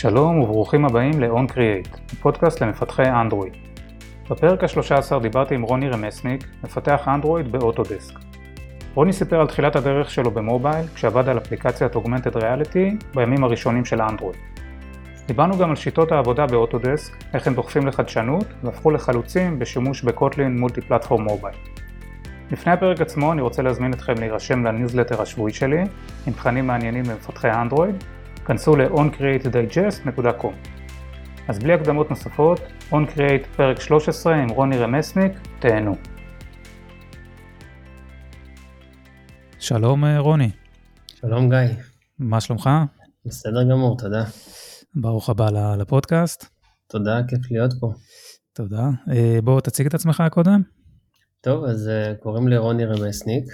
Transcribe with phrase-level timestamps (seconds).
[0.00, 3.52] שלום וברוכים הבאים ל-On Create, פודקאסט למפתחי אנדרואיד.
[4.30, 8.14] בפרק ה-13 דיברתי עם רוני רמסניק, מפתח אנדרואיד באוטודסק.
[8.94, 14.02] רוני סיפר על תחילת הדרך שלו במובייל, כשעבד על אפליקציית Augmented Reality בימים הראשונים של
[14.02, 14.38] אנדרואיד.
[15.26, 21.22] דיברנו גם על שיטות העבודה באוטודסק, איך הם דוחפים לחדשנות והפכו לחלוצים בשימוש ב-Kotlin Multiplatform
[21.22, 21.56] Mobile.
[22.50, 25.80] לפני הפרק עצמו אני רוצה להזמין אתכם להירשם לניוזלטר השבועי שלי,
[26.26, 28.04] עם תכנים מעניינים למפתחי אנדרואיד,
[28.48, 30.54] כנסו ל-oncreatedigest.com.
[31.48, 35.94] אז בלי הקדמות נוספות, OnCreate פרק 13 עם רוני רמסניק, תהנו.
[39.58, 40.50] שלום אה, רוני.
[41.06, 41.58] שלום גיא.
[42.18, 42.70] מה שלומך?
[43.24, 44.24] בסדר גמור, תודה.
[44.94, 46.44] ברוך הבא לפודקאסט.
[46.86, 47.92] תודה, כיף להיות פה.
[48.52, 48.88] תודה.
[49.10, 50.62] אה, בוא תציג את עצמך קודם.
[51.40, 53.44] טוב, אז אה, קוראים לי רוני רמסניק,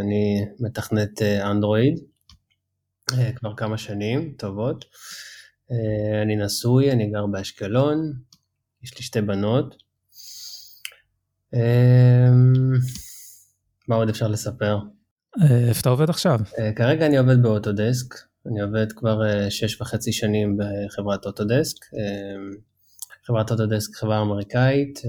[0.00, 1.94] אני מתכנת אנדרואיד,
[3.36, 4.84] כבר כמה שנים טובות.
[5.70, 8.12] אה, אני נשוי, אני גר באשקלון,
[8.82, 9.76] יש לי שתי בנות.
[11.54, 12.30] אה,
[13.88, 14.78] מה עוד אפשר לספר?
[15.68, 16.40] איפה אתה עובד עכשיו?
[16.76, 18.14] כרגע אני עובד באוטודסק,
[18.46, 21.76] אני עובד כבר שש וחצי שנים בחברת אוטודסק.
[23.24, 25.00] חברת אוטודסק חברה אמריקאית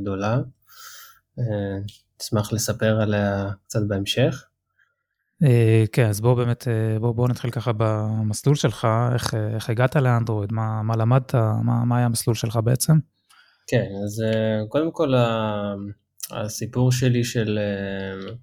[0.00, 0.40] גדולה,
[2.20, 4.47] אשמח לספר עליה קצת בהמשך.
[5.44, 9.70] אה, כן, אז בואו באמת, אה, בואו בוא נתחיל ככה במסלול שלך, איך, אה, איך
[9.70, 12.92] הגעת לאנדרואיד, מה, מה למדת, מה, מה היה המסלול שלך בעצם?
[13.66, 14.24] כן, אז
[14.68, 15.14] קודם כל
[16.30, 17.58] הסיפור שלי של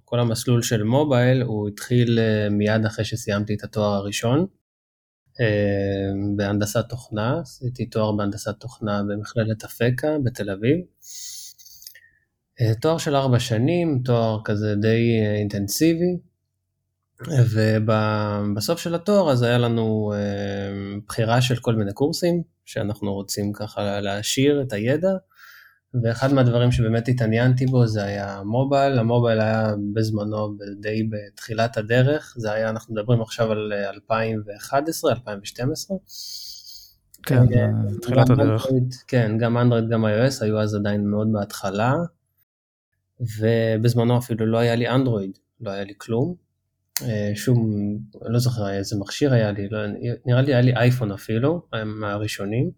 [0.04, 2.18] כל המסלול של מובייל, הוא התחיל
[2.50, 4.46] מיד אחרי שסיימתי את התואר הראשון
[6.36, 10.78] בהנדסת תוכנה, עשיתי תואר בהנדסת תוכנה במכללת אפקה בתל אביב.
[12.80, 16.16] תואר של ארבע שנים, תואר כזה די אינטנסיבי.
[17.24, 24.00] ובסוף של התואר אז היה לנו אה, בחירה של כל מיני קורסים שאנחנו רוצים ככה
[24.00, 25.12] להעשיר את הידע
[26.02, 32.52] ואחד מהדברים שבאמת התעניינתי בו זה היה מובייל, המובייל היה בזמנו די בתחילת הדרך, זה
[32.52, 35.96] היה, אנחנו מדברים עכשיו על 2011, 2012.
[37.22, 37.68] כן, אה,
[38.02, 38.66] תחילת הדרך.
[39.08, 41.94] כן, גם אנדרואיד, גם iOS היו אז עדיין מאוד בהתחלה,
[43.20, 46.45] ובזמנו אפילו לא היה לי אנדרואיד, לא היה לי כלום.
[47.02, 47.70] אה, שום,
[48.22, 49.78] לא זוכר איזה מכשיר היה לי, לא,
[50.26, 52.70] נראה לי היה לי אייפון אפילו, מהראשונים.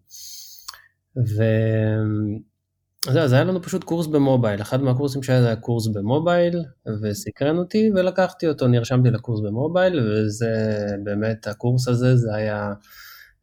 [1.17, 6.63] וזהו, אז היה לנו פשוט קורס במובייל, אחד מהקורסים שהיה זה היה קורס במובייל,
[7.03, 12.73] וסקרן אותי ולקחתי אותו, נרשמתי לקורס במובייל, וזה באמת, הקורס הזה זה היה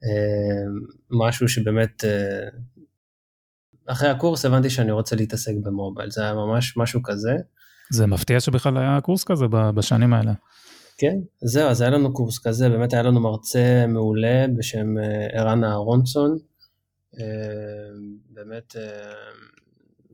[0.05, 0.65] אה,
[1.11, 2.49] משהו שבאמת, אה,
[3.87, 7.37] אחרי הקורס הבנתי שאני רוצה להתעסק במובייל, זה היה ממש משהו כזה.
[7.91, 10.33] זה מפתיע שבכלל היה קורס כזה בשנים האלה.
[10.99, 15.65] כן, זהו, אז היה לנו קורס כזה, באמת היה לנו מרצה מעולה בשם אה, ערן
[15.65, 16.39] אהרונסון,
[17.21, 17.25] אה,
[18.31, 19.13] באמת אה,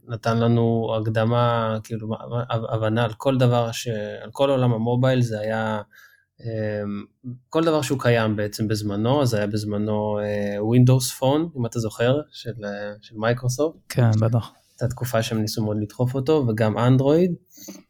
[0.08, 2.08] נתן לנו הקדמה, כאילו
[2.50, 3.88] הבנה על כל דבר, ש...
[4.22, 5.82] על כל עולם המובייל, זה היה
[7.48, 10.18] כל דבר שהוא קיים בעצם בזמנו, זה היה בזמנו
[10.58, 12.52] Windows Phone, אם אתה זוכר, של,
[13.02, 13.78] של מייקרוסופט.
[13.88, 14.52] כן, בטח.
[14.82, 17.34] הייתה תקופה שהם ניסו מאוד לדחוף אותו, וגם אנדרואיד.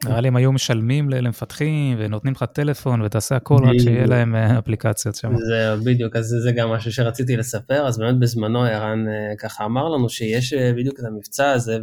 [0.04, 4.58] נראה לי הם היו משלמים למפתחים ונותנים לך טלפון ותעשה הכל רק שיהיה להם אה,
[4.58, 5.32] אפליקציות שם.
[5.36, 9.88] זה בדיוק, אז זה גם משהו שרציתי לספר, אז באמת בזמנו ערן אה, ככה אמר
[9.88, 11.78] לנו שיש אה, בדיוק את המבצע הזה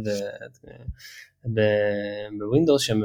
[2.38, 3.02] ב-Windows שהם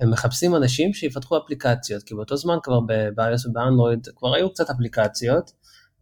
[0.00, 5.50] הם מחפשים אנשים שיפתחו אפליקציות, כי באותו זמן כבר ב-iOS ובאנדרואיד כבר היו קצת אפליקציות,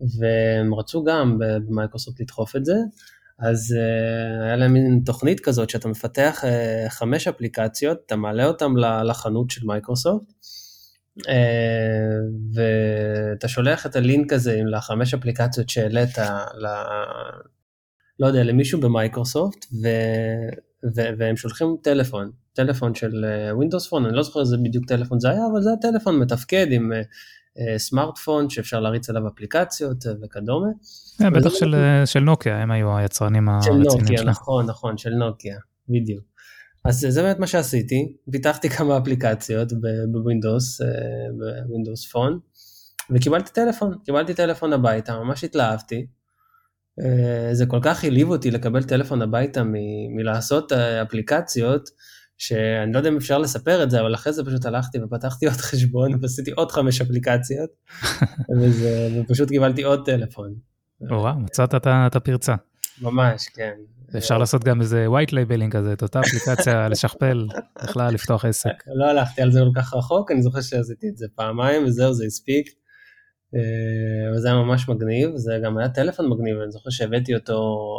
[0.00, 2.74] והם רצו גם במייקרוסופט לדחוף את זה.
[3.38, 8.66] אז אה, היה להם מין תוכנית כזאת שאתה מפתח אה, חמש אפליקציות, אתה מעלה אותן
[9.04, 10.32] לחנות של מייקרוסופט,
[11.18, 11.22] אה,
[12.54, 16.18] ואתה שולח את הלינק הזה עם לחמש אפליקציות שהעלית,
[16.58, 16.66] ל...
[18.18, 19.88] לא יודע, למישהו במייקרוסופט, ו...
[20.96, 21.00] ו...
[21.18, 23.24] והם שולחים טלפון, טלפון של
[23.60, 26.66] Windows Phone, אני לא זוכר איזה בדיוק טלפון זה היה, אבל זה היה טלפון מתפקד
[26.70, 26.92] עם
[27.76, 30.68] סמארטפון שאפשר להריץ עליו אפליקציות וכדומה.
[31.18, 31.50] כן, בטח
[32.04, 34.06] של נוקיה, הם היו היצרנים הרציניים שלהם.
[34.06, 35.56] של נוקיה, נכון, נכון, של נוקיה,
[35.88, 36.24] בדיוק.
[36.84, 39.72] אז זה באמת מה שעשיתי, פיתחתי כמה אפליקציות
[40.12, 40.86] ב-Windows, אה,
[41.66, 42.38] ב-Windows Phone,
[43.10, 46.06] וקיבלתי טלפון, קיבלתי טלפון הביתה, ממש התלהבתי.
[47.00, 49.62] אה, זה כל כך העליב אותי לקבל טלפון הביתה
[50.16, 51.88] מלעשות אה, אפליקציות,
[52.42, 55.54] שאני לא יודע אם אפשר לספר את זה, אבל אחרי זה פשוט הלכתי ופתחתי עוד
[55.54, 57.70] חשבון ועשיתי עוד חמש אפליקציות,
[58.60, 60.54] וזה, ופשוט קיבלתי עוד טלפון.
[61.00, 62.54] וואו, מצאת את הפרצה.
[63.02, 63.72] ממש, כן.
[64.18, 67.46] אפשר לעשות גם איזה white labeling כזה, את אותה אפליקציה, לשכפל,
[67.82, 68.70] בכלל לפתוח עסק.
[68.86, 72.24] לא הלכתי על זה כל כך רחוק, אני זוכר שעשיתי את זה פעמיים וזהו, זה
[72.24, 72.81] הספיק.
[73.54, 77.54] אה, וזה היה ממש מגניב, זה גם היה טלפון מגניב, אני זוכר שהבאתי אותו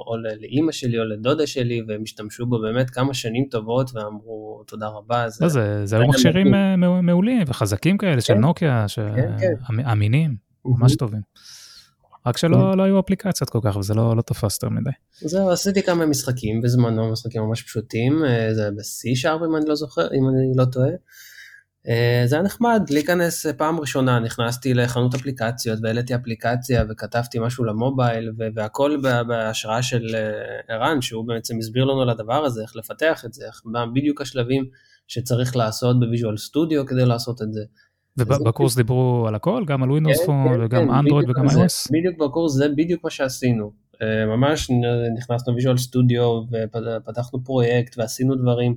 [0.08, 4.88] או לאימא שלי או לדודה שלי, והם השתמשו בו באמת כמה שנים טובות ואמרו תודה
[4.88, 5.30] רבה.
[5.30, 9.86] זה, לא, זה, זה היו מכשירים אה, מעולים וחזקים כאלה של כן, נוקיה, כן, כן.
[9.92, 10.36] אמינים,
[10.66, 11.22] ממש טובים.
[12.26, 14.90] רק שלא לא היו אפליקציות כל כך וזה לא, לא תפס יותר מדי.
[15.22, 19.76] זהו, עשיתי כמה משחקים בזמנו, משחקים ממש פשוטים, אה, זה ב-C שרפ אם אני לא
[19.76, 20.90] זוכר, אם אני לא טועה.
[21.88, 27.63] אה, זה היה נחמד להיכנס אה, פעם ראשונה, נכנסתי לחנות אפליקציות והעליתי אפליקציה וכתבתי משהו
[27.63, 28.97] למובייל והכל
[29.27, 30.15] בהשראה של
[30.69, 34.21] ערן, שהוא בעצם הסביר לנו על הדבר הזה, איך לפתח את זה, איך מה בדיוק
[34.21, 34.65] השלבים
[35.07, 37.62] שצריך לעשות בוויז'ואל סטודיו כדי לעשות את זה.
[38.18, 39.63] ובקורס דיברו על הכל?
[39.68, 41.89] גם על Windows כן, Phone כן, וגם אנדרואיד כן, וגם iOS?
[41.91, 43.71] בדיוק בקורס זה בדיוק מה שעשינו.
[44.01, 44.71] אה, ממש
[45.18, 48.75] נכנסנו Visual Studio ופתחנו פרויקט ועשינו דברים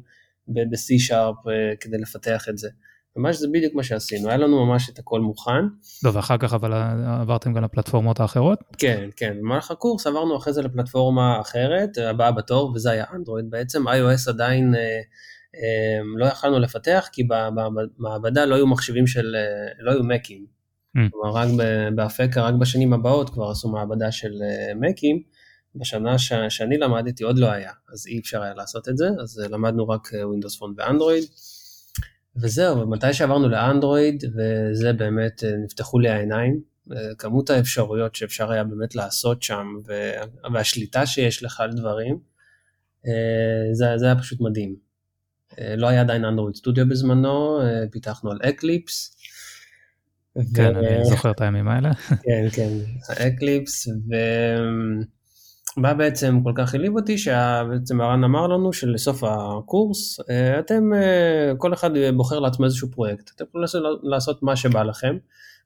[0.48, 2.68] ב-C-Sharp אה, כדי לפתח את זה.
[3.16, 5.64] ממש זה בדיוק מה שעשינו, היה לנו ממש את הכל מוכן.
[6.04, 6.72] לא, ואחר כך אבל
[7.20, 8.58] עברתם גם לפלטפורמות האחרות?
[8.78, 13.88] כן, כן, במהלך הקורס עברנו אחרי זה לפלטפורמה אחרת, הבאה בתור, וזה היה אנדרואיד בעצם,
[13.88, 15.00] iOS עדיין אה,
[15.56, 17.22] אמ, לא יכלנו לפתח כי
[17.98, 20.46] במעבדה לא היו מחשבים של, אה, לא היו מקים.
[20.96, 21.00] Mm.
[21.10, 21.48] כלומר רק
[21.94, 25.22] באפקה, רק בשנים הבאות כבר עשו מעבדה של אה, מקים,
[25.74, 29.40] בשנה ש, שאני למדתי עוד לא היה, אז אי אפשר היה לעשות את זה, אז
[29.40, 31.24] אה, למדנו רק Windows Phone ואנדרואיד.
[32.42, 36.60] וזהו, ומתי שעברנו לאנדרואיד, וזה באמת, נפתחו לי העיניים,
[37.18, 39.66] כמות האפשרויות שאפשר היה באמת לעשות שם,
[40.52, 42.18] והשליטה שיש לך על דברים,
[43.72, 44.86] זה, זה היה פשוט מדהים.
[45.60, 49.16] אה, לא היה עדיין Android Studio בזמנו, אה, פיתחנו על Eclipse.
[50.54, 50.78] כן, ו...
[50.78, 51.94] אני זוכר את הימים האלה.
[51.94, 52.68] כן, כן,
[53.26, 53.88] Eclipse,
[55.76, 60.90] ומה בעצם כל כך הלהיב אותי, שבעצם ערן אמר לנו שלסוף הקורס, אה, אתם,
[61.58, 63.66] כל אחד בוחר לעצמו איזשהו פרויקט, אתם יכולים
[64.02, 65.16] לעשות מה שבא לכם.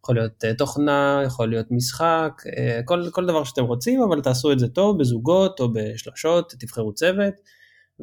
[0.03, 2.43] יכול להיות תוכנה, יכול להיות משחק,
[2.85, 7.35] כל, כל דבר שאתם רוצים, אבל תעשו את זה טוב, בזוגות או בשלשות, תבחרו צוות.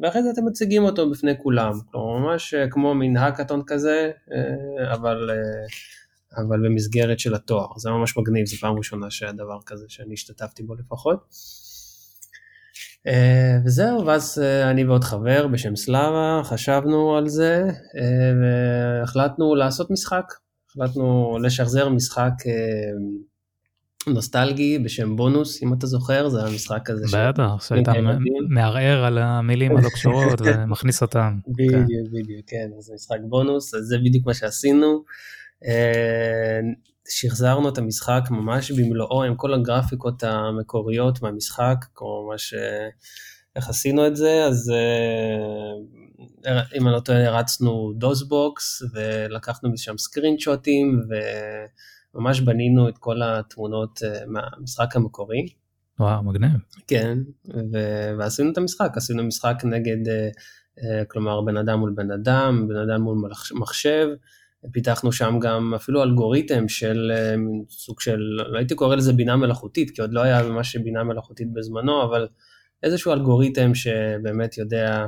[0.02, 4.94] ואחרי זה אתם מציגים אותו בפני כולם, כלומר ממש אה, כמו מין האקתון כזה, אה,
[4.94, 9.84] אבל, אה, אבל במסגרת של התואר, זה ממש מגניב, זו פעם ראשונה שהיה דבר כזה
[9.88, 11.18] שאני השתתפתי בו לפחות.
[13.66, 17.64] וזהו, ואז אני ועוד חבר בשם סלאבה חשבנו על זה
[18.40, 20.32] והחלטנו לעשות משחק,
[20.70, 22.32] החלטנו לשחזר משחק
[24.06, 27.18] נוסטלגי בשם בונוס, אם אתה זוכר, זה המשחק הזה.
[27.18, 27.88] בטח, שהיית
[28.48, 31.38] מערער על המילים הלא קשורות ומכניס אותם.
[31.48, 31.84] בדיוק, כן.
[32.12, 35.04] בדיוק, כן, זה משחק בונוס, אז זה בדיוק מה שעשינו.
[37.08, 42.54] אה, שחזרנו את המשחק ממש במלואו עם כל הגרפיקות המקוריות מהמשחק, כמו ממש
[43.56, 44.72] איך עשינו את זה, אז
[46.46, 51.14] אה, אם אני לא טועה הרצנו דוסבוקס ולקחנו משם סקרין שוטים ו...
[52.14, 55.48] ממש בנינו את כל התמונות אה, מהמשחק המקורי.
[56.00, 56.50] וואו, מגניב.
[56.86, 57.18] כן,
[57.72, 62.76] ו- ועשינו את המשחק, עשינו משחק נגד, uh, כלומר בן אדם מול בן אדם, בן
[62.76, 64.08] אדם מול מחשב,
[64.72, 69.90] פיתחנו שם גם אפילו אלגוריתם של uh, סוג של, לא הייתי קורא לזה בינה מלאכותית,
[69.90, 72.28] כי עוד לא היה ממש בינה מלאכותית בזמנו, אבל
[72.82, 75.06] איזשהו אלגוריתם שבאמת יודע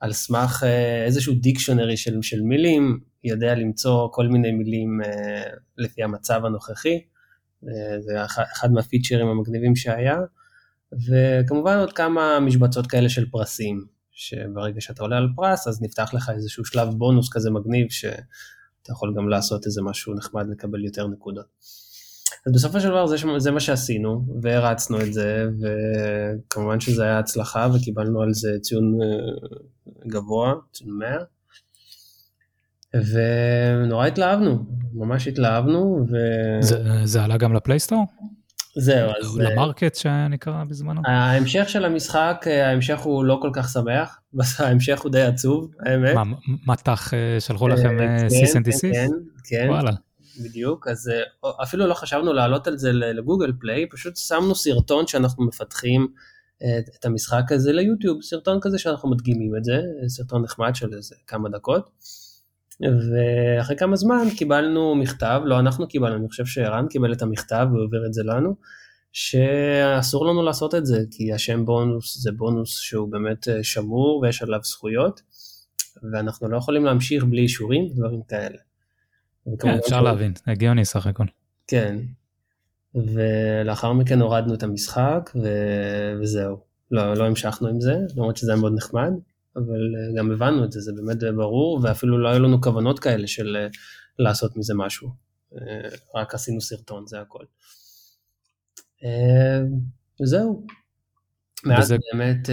[0.00, 0.66] על סמך uh,
[1.06, 5.42] איזשהו דיקשונרי של, של מילים, יודע למצוא כל מיני מילים אה,
[5.78, 7.00] לפי המצב הנוכחי,
[7.68, 10.18] אה, זה אחד מהפיצ'רים המגניבים שהיה,
[11.08, 16.30] וכמובן עוד כמה משבצות כאלה של פרסים, שברגע שאתה עולה על פרס אז נפתח לך
[16.34, 17.86] איזשהו שלב בונוס כזה מגניב,
[18.82, 21.46] שאתה יכול גם לעשות איזה משהו נחמד לקבל יותר נקודות.
[22.46, 27.68] אז בסופו של דבר זה, זה מה שעשינו, והרצנו את זה, וכמובן שזה היה הצלחה
[27.74, 29.08] וקיבלנו על זה ציון אה,
[30.08, 31.16] גבוה, ציון 100.
[32.94, 36.06] ונורא התלהבנו, ממש התלהבנו.
[36.10, 36.16] ו...
[36.62, 38.04] זה, זה עלה גם לפלייסטור?
[38.76, 39.38] זהו, אז...
[39.38, 41.00] למרקט שנקרא בזמנו?
[41.04, 44.20] ההמשך של המשחק, ההמשך הוא לא כל כך שמח,
[44.58, 46.14] ההמשך הוא די עצוב, האמת.
[46.14, 46.22] מה,
[46.66, 47.96] מטח אה, שלחו לכם
[48.28, 48.96] Cease and desist?
[48.96, 49.10] כן,
[49.44, 49.90] כן, וואלה.
[50.44, 51.08] בדיוק, אז
[51.44, 56.08] אה, אפילו לא חשבנו להעלות על זה ל-Google Play, פשוט שמנו סרטון שאנחנו מפתחים
[56.62, 61.14] אה, את המשחק הזה ליוטיוב, סרטון כזה שאנחנו מדגימים את זה, סרטון נחמד של איזה
[61.26, 61.90] כמה דקות.
[62.80, 68.06] ואחרי כמה זמן קיבלנו מכתב, לא אנחנו קיבלנו, אני חושב שערן קיבל את המכתב והעביר
[68.06, 68.56] את זה לנו,
[69.12, 74.42] שאסור לנו לעשות את זה, כי השם בונוס זה בונוס שהוא באמת אה, שמור ויש
[74.42, 75.20] עליו זכויות,
[76.12, 78.58] ואנחנו לא יכולים להמשיך בלי אישורים ודברים כאלה.
[79.58, 80.00] כן, אפשר שהוא...
[80.00, 81.24] להבין, הגיוני סך הכל.
[81.66, 81.98] כן,
[82.94, 85.48] ולאחר מכן הורדנו את המשחק ו...
[86.20, 86.56] וזהו,
[86.90, 89.12] לא, לא המשכנו עם זה, למרות שזה היה מאוד נחמד.
[89.56, 93.26] אבל אה, גם הבנו את זה, זה באמת ברור, ואפילו לא היו לנו כוונות כאלה
[93.26, 93.66] של אה,
[94.18, 95.32] לעשות מזה משהו.
[96.14, 97.44] רק עשינו סרטון, זה הכל.
[99.04, 99.60] אה,
[100.22, 100.66] וזהו.
[101.64, 101.96] מאז וזה...
[102.12, 102.48] באמת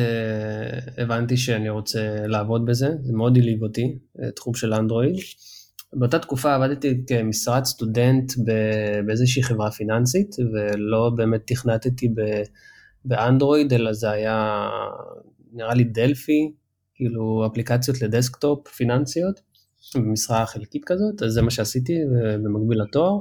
[0.97, 3.97] הבנתי שאני רוצה לעבוד בזה, זה מאוד הלהיב אותי,
[4.35, 5.15] תחום של אנדרואיד.
[5.93, 8.31] באותה תקופה עבדתי במשרת סטודנט
[9.05, 12.13] באיזושהי חברה פיננסית, ולא באמת תכנתתי
[13.05, 14.69] באנדרואיד, אלא זה היה
[15.53, 16.53] נראה לי Delphi,
[16.99, 19.39] כאילו אפליקציות לדסקטופ פיננסיות,
[19.95, 21.93] במשרה חלקית כזאת, אז זה מה שעשיתי
[22.43, 23.19] במקביל לתואר,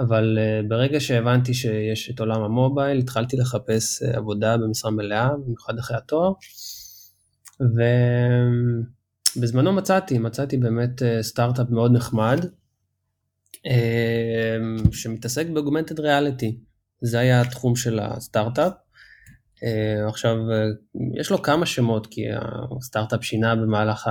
[0.00, 5.78] אבל אה, ברגע שהבנתי שיש את עולם המובייל, התחלתי לחפש אה, עבודה במשרה מלאה, במיוחד
[5.78, 6.32] אחרי התואר,
[9.36, 12.46] ובזמנו מצאתי, מצאתי באמת אה, סטארט-אפ מאוד נחמד,
[14.92, 16.58] שמתעסק באוגמנטד ריאליטי,
[17.00, 18.72] זה היה התחום של הסטארט-אפ.
[19.60, 22.22] Uh, עכשיו, uh, יש לו כמה שמות, כי
[22.78, 24.10] הסטארט-אפ שינה במהלך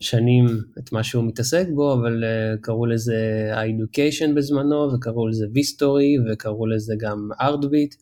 [0.00, 0.46] השנים
[0.78, 6.66] את מה שהוא מתעסק בו, אבל uh, קראו לזה ה-Education בזמנו, וקראו לזה V-Story, וקראו
[6.66, 7.96] לזה גם Artbeat,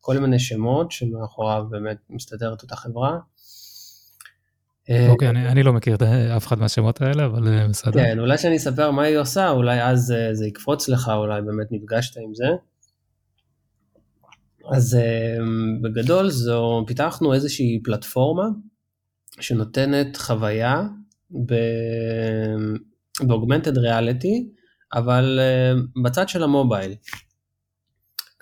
[0.00, 3.18] כל מיני שמות שמאחוריו באמת מסתדרת אותה חברה.
[5.08, 6.02] אוקיי, אני, אני לא מכיר את
[6.36, 7.92] אף אחד מהשמות האלה, אבל בסדר.
[7.92, 12.16] כן, אולי שאני אספר מה היא עושה, אולי אז זה יקפוץ לך, אולי באמת נפגשת
[12.16, 12.46] עם זה.
[14.70, 18.46] אז אמ, בגדול זו, פיתחנו איזושהי פלטפורמה
[19.40, 20.82] שנותנת חוויה
[23.20, 24.48] באוגמנטד ריאליטי,
[24.94, 26.94] אבל אמ, בצד של המובייל.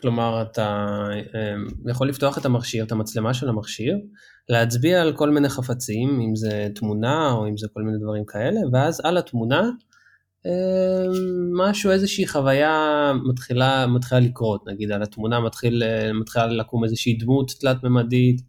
[0.01, 3.97] כלומר, אתה אמ, יכול לפתוח את המכשיר, את המצלמה של המכשיר,
[4.49, 8.61] להצביע על כל מיני חפצים, אם זה תמונה או אם זה כל מיני דברים כאלה,
[8.73, 9.71] ואז על התמונה אמ,
[11.57, 15.83] משהו, איזושהי חוויה מתחילה, מתחילה לקרות, נגיד על התמונה מתחיל,
[16.21, 18.41] מתחילה לקום איזושהי דמות תלת-ממדית,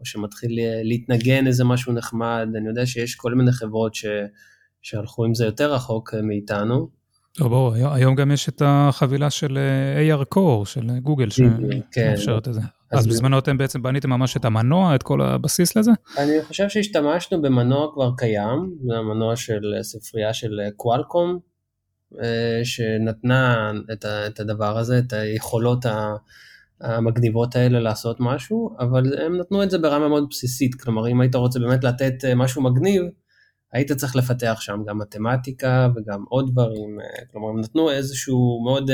[0.00, 4.06] או שמתחיל להתנגן איזה משהו נחמד, אני יודע שיש כל מיני חברות ש,
[4.82, 6.88] שהלכו עם זה יותר רחוק מאיתנו.
[7.40, 11.28] לא, ברור, היום גם יש את החבילה של אה, AR Core של גוגל
[11.92, 12.16] כן.
[12.16, 12.60] שמאפשרת את זה.
[12.90, 15.90] אז, אז בזמנו אתם בעצם בניתם ממש את המנוע, את כל הבסיס לזה?
[16.18, 21.38] אני חושב שהשתמשנו במנוע כבר קיים, זה המנוע של ספרייה של קוואלקום,
[22.22, 23.72] אה, שנתנה
[24.26, 25.86] את הדבר הזה, את היכולות
[26.80, 31.34] המגניבות האלה לעשות משהו, אבל הם נתנו את זה ברמה מאוד בסיסית, כלומר אם היית
[31.34, 33.02] רוצה באמת לתת אה, משהו מגניב,
[33.72, 38.90] היית צריך לפתח שם גם מתמטיקה וגם עוד דברים, אה, כלומר הם נתנו איזשהו מאוד,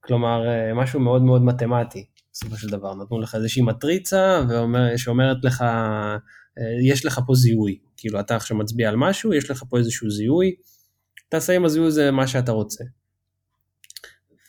[0.00, 0.42] כלומר
[0.74, 2.04] משהו מאוד מאוד מתמטי.
[2.34, 2.94] בסופו של דבר.
[2.94, 7.78] נתנו לך איזושהי מטריצה ואומר, שאומרת לך, אה, יש לך פה זיהוי.
[7.96, 10.54] כאילו אתה עכשיו מצביע על משהו, יש לך פה איזשהו זיהוי,
[11.28, 12.84] תעשה עם הזיהוי הזה מה שאתה רוצה.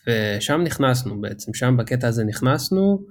[0.08, 3.04] ושם נכנסנו בעצם, שם בקטע הזה נכנסנו,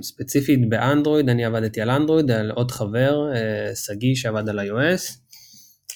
[0.00, 5.18] וספציפית באנדרואיד, אני עבדתי על אנדרואיד, על עוד חבר, אה, שגיא שעבד על iOS,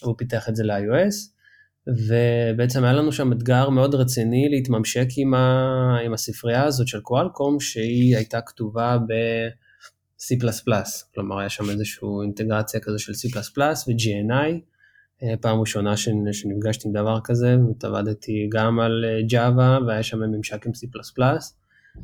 [0.03, 1.40] הוא פיתח את זה ל-iOS,
[1.87, 7.61] ובעצם היה לנו שם אתגר מאוד רציני להתממשק עם, ה, עם הספרייה הזאת של קואלקום,
[7.61, 10.35] שהיא הייתה כתובה ב-C++,
[11.15, 13.39] כלומר היה שם איזושהי אינטגרציה כזו של C++
[13.89, 14.61] ו-GNI,
[15.23, 15.97] אה, פעם ראשונה
[16.33, 20.87] שנפגשתי עם דבר כזה, עבדתי גם על אה, Java והיה שם ממשק עם C++.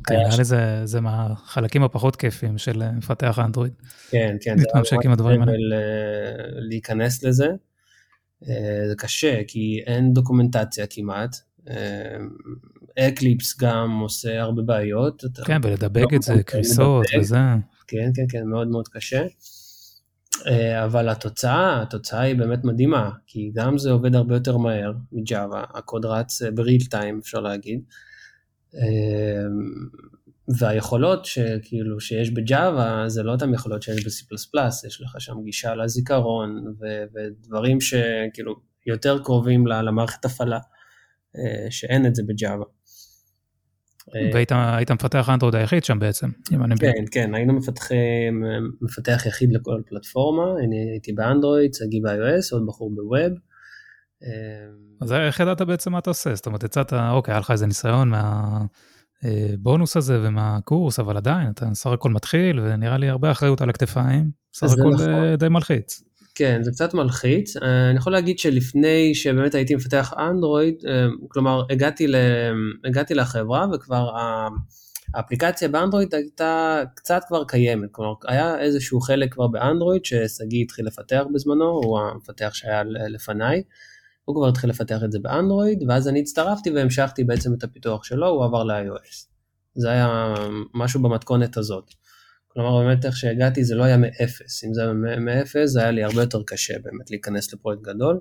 [0.07, 3.73] כן, נראה לי זה, זה מהחלקים הפחות כיפים של אה, מפתח אנדרואיד.
[4.09, 4.93] כן, כן, זה היה ממש
[6.69, 7.47] להיכנס לזה.
[8.49, 11.35] אה, זה קשה, כי אין דוקומנטציה כמעט.
[12.99, 15.23] Eclipse אה, גם עושה הרבה בעיות.
[15.45, 17.37] כן, ולדבג את זה, קריסות וזה.
[17.87, 19.25] כן, כן, כן, מאוד מאוד קשה.
[20.47, 25.63] אה, אבל התוצאה, התוצאה היא באמת מדהימה, כי גם זה עובד הרבה יותר מהר מ-Java,
[25.73, 27.81] הקוד רץ ב-real time אפשר להגיד,
[30.47, 36.75] והיכולות שכאילו שיש בג'אווה זה לא אותן יכולות שיש ב-C++, יש לך שם גישה לזיכרון
[36.79, 40.59] ו- ודברים שכאילו יותר קרובים למערכת הפעלה,
[41.37, 42.65] אה, שאין את זה בג'אווה.
[44.15, 46.91] אה, והיית מפתח אנדרואיד היחיד שם בעצם, אם אני מבין.
[46.91, 48.43] כן, כן, היינו מפתחים,
[48.81, 53.37] מפתח יחיד לכל פלטפורמה, אני הייתי באנדרואיד, שגיא ב-iOS, עוד בחור בווב.
[54.23, 54.29] אה,
[55.01, 56.35] אז איך ידעת בעצם מה אתה עושה?
[56.35, 58.59] זאת אומרת, יצאת, אוקיי, היה לך איזה ניסיון מה...
[59.23, 64.31] הבונוס הזה ומהקורס, אבל עדיין, אתה סך הכל מתחיל, ונראה לי הרבה אחריות על הכתפיים,
[64.53, 65.35] סך הכל נכון.
[65.37, 66.03] די מלחיץ.
[66.37, 67.57] כן, זה קצת מלחיץ.
[67.57, 72.15] אה, אני יכול להגיד שלפני שבאמת הייתי מפתח אנדרואיד, אה, כלומר, הגעתי, ל...
[72.85, 74.09] הגעתי לחברה וכבר
[75.13, 81.23] האפליקציה באנדרואיד הייתה קצת כבר קיימת, כלומר, היה איזשהו חלק כבר באנדרואיד ששגיא התחיל לפתח
[81.33, 83.63] בזמנו, הוא המפתח שהיה לפניי.
[84.27, 88.27] הוא כבר התחיל לפתח את זה באנדרואיד, ואז אני הצטרפתי והמשכתי בעצם את הפיתוח שלו,
[88.27, 89.27] הוא עבר ל-iOS.
[89.75, 90.33] זה היה
[90.73, 91.91] משהו במתכונת הזאת.
[92.47, 96.03] כלומר, באמת איך שהגעתי זה לא היה מאפס, אם זה היה מאפס זה היה לי
[96.03, 98.19] הרבה יותר קשה באמת להיכנס לפרויקט גדול.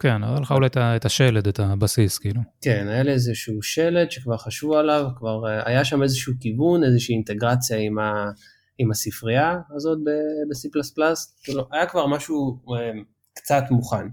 [0.00, 2.40] כן, היה לך אולי את השלד, את הבסיס, כאילו.
[2.60, 7.14] כן, היה לי איזשהו שלד שכבר חשבו עליו, כבר אה, היה שם איזשהו כיוון, איזושהי
[7.14, 8.30] אינטגרציה עם, ה,
[8.78, 10.68] עם הספרייה הזאת ב-C++,
[11.42, 12.90] כאילו, היה כבר משהו אה,
[13.34, 14.06] קצת מוכן.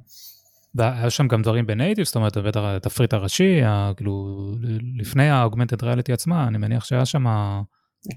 [0.75, 3.61] והיה שם גם דברים ב-native, זאת אומרת, בטח התפריט הראשי,
[3.97, 4.51] כאילו,
[4.97, 7.25] לפני ה-Augmented Reality עצמה, אני מניח שהיה שם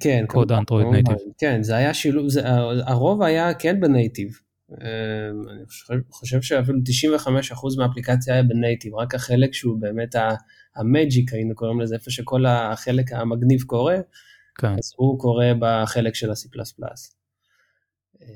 [0.00, 1.16] כן, קוד אנדרואיד native.
[1.38, 2.42] כן, זה היה שילוב, זה,
[2.86, 4.28] הרוב היה כן ב-native.
[4.70, 10.14] אמ, אני חושב, חושב שאפילו 95% מהאפליקציה היה ב-native, רק החלק שהוא באמת
[10.76, 13.96] ה-magic, היינו קוראים לזה, איפה שכל החלק המגניב קורה,
[14.58, 14.72] כן.
[14.78, 16.46] אז הוא קורה בחלק של ה-C++.
[18.20, 18.26] אמ,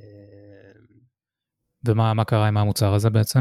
[1.85, 3.41] ומה קרה עם המוצר הזה בעצם?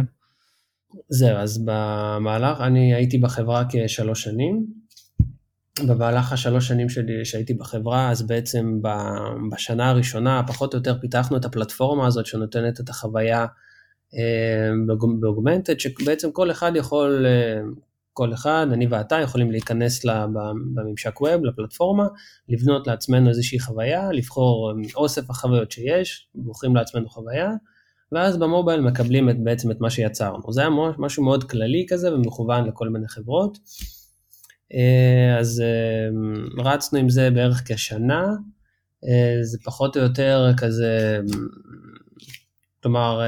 [1.10, 4.66] זהו, אז במהלך, אני הייתי בחברה כשלוש שנים.
[5.88, 8.82] במהלך השלוש שנים שלי שהייתי בחברה, אז בעצם
[9.52, 13.46] בשנה הראשונה פחות או יותר פיתחנו את הפלטפורמה הזאת שנותנת את החוויה
[14.16, 14.70] אה,
[15.20, 17.62] באוגמנטד, שבעצם כל אחד יכול, אה,
[18.14, 20.28] כל אחד, אני ואתה, יכולים להיכנס לה,
[20.74, 22.08] בממשק ווב, לפלטפורמה,
[22.50, 27.50] לבנות לעצמנו איזושהי חוויה, לבחור אוסף החוויות שיש, בוחרים לעצמנו חוויה,
[28.12, 30.54] ואז במובייל מקבלים את, בעצם את מה שיצרנו.
[30.54, 33.58] זה היה משהו מאוד כללי כזה ומכוון לכל מיני חברות.
[34.74, 36.10] אה, אז אה,
[36.64, 38.26] רצנו עם זה בערך כשנה,
[39.06, 41.20] אה, זה פחות או יותר כזה,
[42.84, 43.22] כלומר,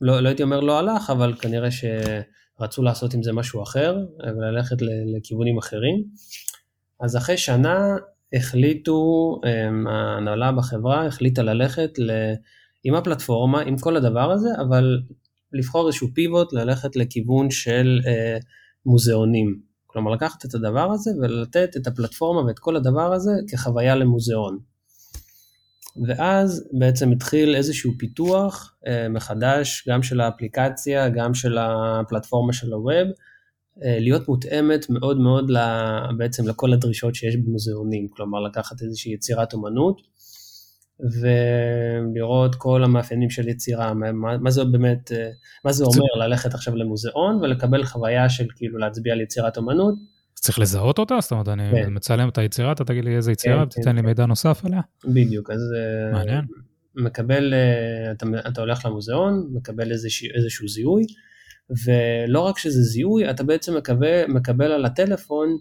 [0.00, 3.98] לא, לא הייתי אומר לא הלך, אבל כנראה שרצו לעשות עם זה משהו אחר
[4.36, 4.76] וללכת
[5.16, 6.04] לכיוונים אחרים.
[7.00, 7.96] אז אחרי שנה
[8.32, 9.40] החליטו,
[9.88, 12.10] ההנהלה בחברה החליטה ללכת ל...
[12.84, 15.00] עם הפלטפורמה, עם כל הדבר הזה, אבל
[15.52, 18.38] לבחור איזשהו פיבוט, ללכת לכיוון של אה,
[18.86, 19.60] מוזיאונים.
[19.86, 24.58] כלומר, לקחת את הדבר הזה ולתת את הפלטפורמה ואת כל הדבר הזה כחוויה למוזיאון.
[26.06, 33.08] ואז בעצם התחיל איזשהו פיתוח אה, מחדש, גם של האפליקציה, גם של הפלטפורמה של הווב,
[33.84, 35.50] אה, להיות מותאמת מאוד מאוד
[36.16, 40.02] בעצם לכל הדרישות שיש במוזיאונים, כלומר לקחת איזושהי יצירת אומנות
[41.12, 45.30] ולראות כל המאפיינים של יצירה, מה, מה זה באמת, אה,
[45.64, 49.94] מה זה אומר ללכת עכשיו למוזיאון ולקבל חוויה של כאילו להצביע על יצירת אומנות.
[50.34, 51.14] צריך לזהות אותה?
[51.20, 51.86] זאת אומרת, אני כן.
[51.90, 54.06] מצלם את היצירה, אתה תגיד לי איזה יצירה, כן, ותיתן כן, לי כן.
[54.06, 54.80] מידע נוסף עליה?
[55.04, 56.44] בדיוק, אז אה, מעניין.
[56.96, 61.06] מקבל, אה, אתה, אתה הולך למוזיאון, מקבל איזשהו, איזשהו זיהוי,
[61.84, 65.58] ולא רק שזה זיהוי, אתה בעצם מקבל, מקבל על הטלפון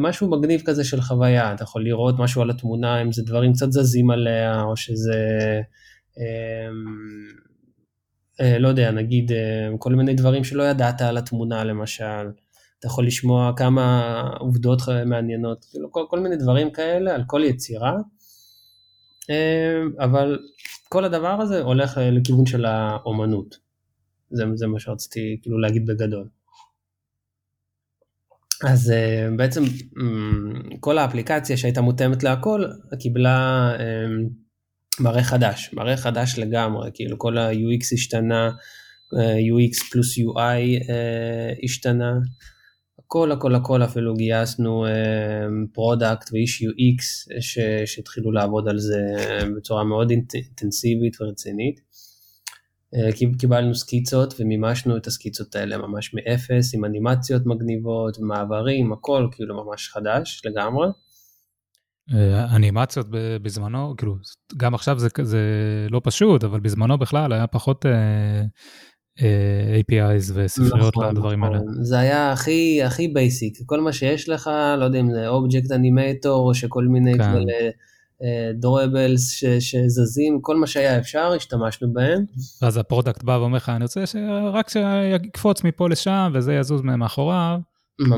[0.00, 3.72] משהו מגניב כזה של חוויה, אתה יכול לראות משהו על התמונה, אם זה דברים קצת
[3.72, 5.60] זזים עליה, או שזה,
[6.18, 6.68] אה,
[8.40, 9.32] אה, לא יודע, נגיד
[9.78, 12.30] כל מיני דברים שלא ידעת על התמונה למשל,
[12.78, 17.92] אתה יכול לשמוע כמה עובדות מעניינות, כאילו כל, כל מיני דברים כאלה על כל יצירה,
[19.98, 20.38] אבל
[20.88, 23.58] כל הדבר הזה הולך לכיוון של האומנות,
[24.30, 26.28] זה, זה מה שרציתי כאילו להגיד בגדול.
[28.64, 32.64] אז uh, בעצם um, כל האפליקציה שהייתה מותאמת להכל
[33.00, 33.70] קיבלה
[35.00, 38.50] מראה חדש, מראה חדש לגמרי, כאילו כל ה-UX השתנה,
[39.14, 42.12] uh, UX פלוס UI uh, השתנה,
[42.98, 44.86] הכל הכל הכל אפילו גייסנו
[45.72, 47.02] product ואיש UX
[47.86, 49.00] שהתחילו לעבוד על זה
[49.56, 51.80] בצורה מאוד אינטנסיבית ורצינית.
[52.94, 59.64] אה, קיבלנו סקיצות ומימשנו את הסקיצות האלה ממש מאפס, עם אנימציות מגניבות, מעברים, הכל כאילו
[59.64, 60.88] ממש חדש לגמרי.
[62.14, 63.06] אה, אנימציות
[63.42, 64.16] בזמנו, כאילו,
[64.56, 65.40] גם עכשיו זה, זה
[65.90, 67.88] לא פשוט, אבל בזמנו בכלל היה פחות אה,
[69.18, 69.22] אה,
[69.80, 71.54] APIs וספריות נכון, לדברים נכון.
[71.54, 71.66] האלה.
[71.82, 76.48] זה היה הכי, הכי basic, כל מה שיש לך, לא יודע אם זה Object Animator,
[76.48, 77.18] או שכל מיני כן.
[77.18, 77.70] כאלה
[78.54, 82.24] drawables שזזים, כל מה שהיה אפשר, השתמשנו בהם.
[82.62, 87.58] ואז ה-product בא ואומר לך, אני רוצה שרק שיקפוץ מפה לשם וזה יזוז מאחוריו.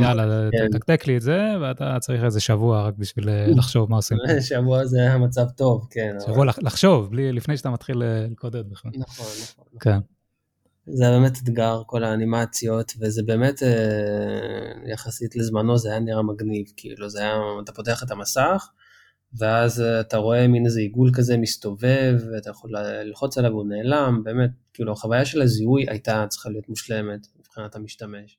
[0.00, 0.78] יאללה, כן.
[0.78, 4.18] תקתק לי את זה, ואתה צריך איזה שבוע רק בשביל אה, לחשוב מה עושים.
[4.40, 6.16] שבוע זה היה מצב טוב, כן.
[6.26, 8.92] שבוע לחשוב, לפני שאתה מתחיל אה, לקודד בכלל.
[8.94, 9.64] נכון, נכון.
[9.80, 9.98] כן.
[10.86, 16.66] זה היה באמת אתגר, כל האנימציות, וזה באמת, אה, יחסית לזמנו, זה היה נראה מגניב,
[16.76, 17.34] כאילו, זה היה,
[17.64, 18.68] אתה פותח את המסך,
[19.38, 24.20] ואז אה, אתה רואה מין איזה עיגול כזה מסתובב, ואתה יכול ללחוץ עליו והוא נעלם,
[24.24, 28.38] באמת, כאילו החוויה של הזיהוי הייתה צריכה להיות מושלמת מבחינת המשתמש.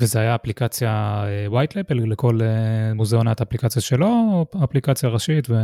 [0.00, 5.08] וזה היה אפליקציה אה, white label לכל אה, מוזיאון היה את האפליקציה שלו, או אפליקציה
[5.08, 5.50] ראשית?
[5.50, 5.54] ו...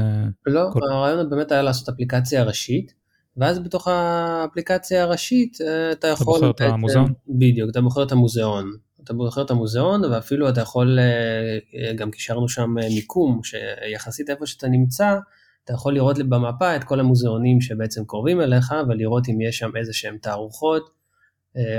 [0.47, 0.81] לא, כל...
[0.91, 2.95] הרעיון באמת היה לעשות אפליקציה ראשית,
[3.37, 5.59] ואז בתוך האפליקציה הראשית
[5.93, 6.37] אתה יכול...
[6.37, 7.13] אתה בוחר את המוזיאון?
[7.29, 8.73] בדיוק, אתה בוחר את המוזיאון.
[9.05, 14.31] אתה בוחר את המוזיאון ואפילו אתה יכול, אה, אה, גם קישרנו שם אה, מיקום, שיחסית
[14.31, 15.17] איפה שאתה נמצא,
[15.65, 19.93] אתה יכול לראות במפה את כל המוזיאונים שבעצם קרובים אליך ולראות אם יש שם איזה
[19.93, 20.91] שהם תערוכות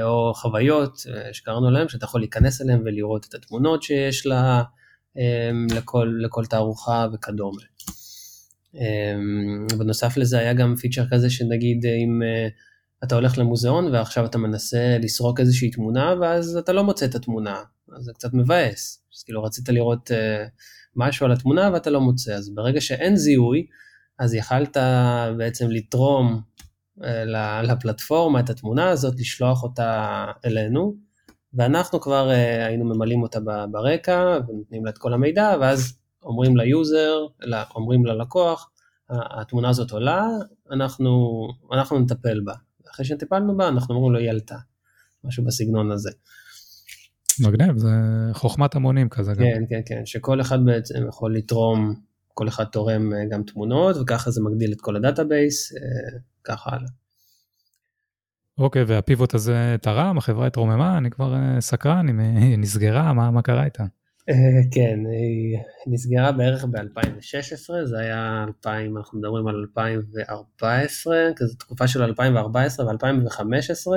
[0.02, 4.64] או חוויות שקראנו להם, שאתה יכול להיכנס אליהם ולראות את התמונות שיש לה,
[5.72, 7.62] לכל, לכל תערוכה וכדומה.
[9.78, 12.22] בנוסף לזה היה גם פיצ'ר כזה שנגיד אם
[13.06, 17.64] אתה הולך למוזיאון ועכשיו אתה מנסה לסרוק איזושהי תמונה ואז אתה לא מוצא את התמונה,
[17.98, 19.04] אז זה קצת מבאס.
[19.16, 20.50] אז כאילו רצית לראות uh,
[20.96, 23.68] משהו על התמונה ואתה לא מוצא, אז ברגע שאין זיהוי,
[24.20, 24.78] אז יכלת
[25.38, 26.42] בעצם לתרום
[27.00, 27.04] uh,
[27.64, 30.96] לפלטפורמה את התמונה הזאת, לשלוח אותה אלינו,
[31.54, 33.40] ואנחנו כבר uh, היינו ממלאים אותה
[33.72, 37.26] ברקע ונותנים לה את כל המידע, ואז אומרים ל user,
[37.76, 38.70] אומרים ללקוח,
[39.10, 40.28] התמונה הזאת עולה,
[40.72, 41.42] אנחנו,
[41.74, 42.54] אנחנו נטפל בה.
[42.96, 44.56] אחרי שטיפלנו בה, אנחנו אומרים לו, היא עלתה.
[45.24, 46.10] משהו בסגנון הזה.
[47.40, 47.90] מגניב, זה
[48.34, 49.48] חוכמת המונים כזה כן, גם.
[49.48, 51.96] כן, כן, כן, שכל אחד בעצם יכול לתרום,
[52.34, 56.70] כל אחד תורם אה, גם תמונות, וככה זה מגדיל את כל ה database, אה, ככה
[56.70, 56.90] הלאה.
[58.58, 63.42] אוקיי, וה pivot הזה תרם, החברה התרוממה, אני כבר אה, סקרן, היא נסגרה, מה, מה
[63.42, 63.84] קרה איתה?
[64.72, 65.58] כן, היא
[65.88, 73.92] נסגרה בערך ב-2016, זה היה 2000, אנחנו מדברים על 2014, כזה תקופה של 2014 ו-2015,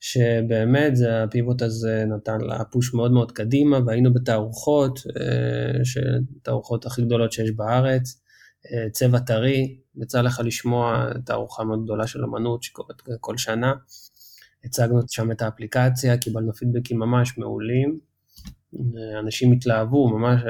[0.00, 5.80] שבאמת זה הפיבוט הזה נתן לה פוש מאוד מאוד קדימה, והיינו בתערוכות, אה,
[6.42, 8.22] תערוכות הכי גדולות שיש בארץ,
[8.72, 13.72] אה, צבע טרי, יצא לך לשמוע תערוכה מאוד גדולה של אמנות שקורית כל שנה.
[14.64, 18.13] הצגנו שם את האפליקציה, קיבלנו פידבקים ממש מעולים.
[19.20, 20.40] אנשים התלהבו, ממש,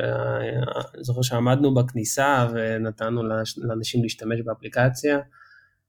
[0.94, 3.22] אני זוכר שעמדנו בכניסה ונתנו
[3.56, 5.18] לאנשים להשתמש באפליקציה,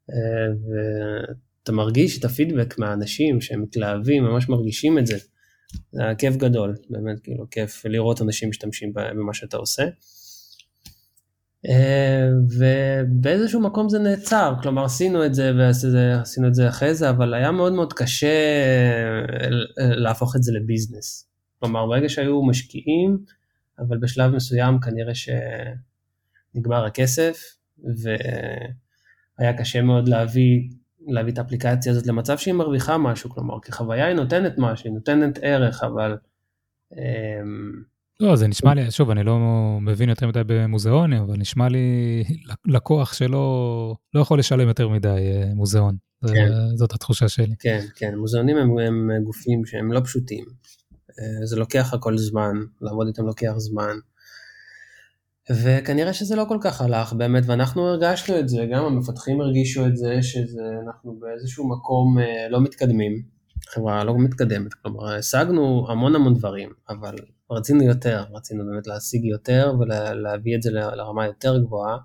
[0.09, 5.17] ואתה מרגיש את הפידבק מהאנשים שהם מתלהבים, ממש מרגישים את זה.
[5.91, 9.83] זה היה כיף גדול, באמת, כאילו, כיף לראות אנשים משתמשים במה שאתה עושה.
[12.57, 17.51] ובאיזשהו מקום זה נעצר, כלומר עשינו את זה ועשינו את זה אחרי זה, אבל היה
[17.51, 18.37] מאוד מאוד קשה
[19.77, 21.29] להפוך את זה לביזנס.
[21.65, 23.17] כלומר, ברגע שהיו משקיעים,
[23.79, 27.37] אבל בשלב מסוים כנראה שנגמר הכסף,
[29.37, 30.69] והיה קשה מאוד להביא,
[31.07, 35.39] להביא את האפליקציה הזאת למצב שהיא מרוויחה משהו, כלומר, כחוויה היא נותנת משהו, היא נותנת
[35.41, 36.17] ערך, אבל...
[36.93, 39.37] אמ, לא, זה נשמע לי, שוב, אני לא
[39.81, 42.23] מבין יותר מדי במוזיאונים, אבל נשמע לי
[42.65, 45.95] לקוח שלא לא יכול לשלם יותר מדי אה, מוזיאון.
[46.33, 46.51] כן.
[46.75, 47.55] זאת התחושה שלי.
[47.59, 50.45] כן, כן, מוזיאונים הם, הם גופים שהם לא פשוטים.
[51.19, 53.97] אה, זה לוקח הכל זמן, לעבוד איתם לוקח זמן.
[55.51, 59.97] וכנראה שזה לא כל כך הלך באמת, ואנחנו הרגשנו את זה, גם המפתחים הרגישו את
[59.97, 63.21] זה, שאנחנו באיזשהו מקום אה, לא מתקדמים,
[63.69, 67.15] חברה לא מתקדמת, כלומר השגנו המון המון דברים, אבל
[67.51, 71.97] רצינו יותר, רצינו באמת להשיג יותר ולהביא את זה לרמה יותר גבוהה.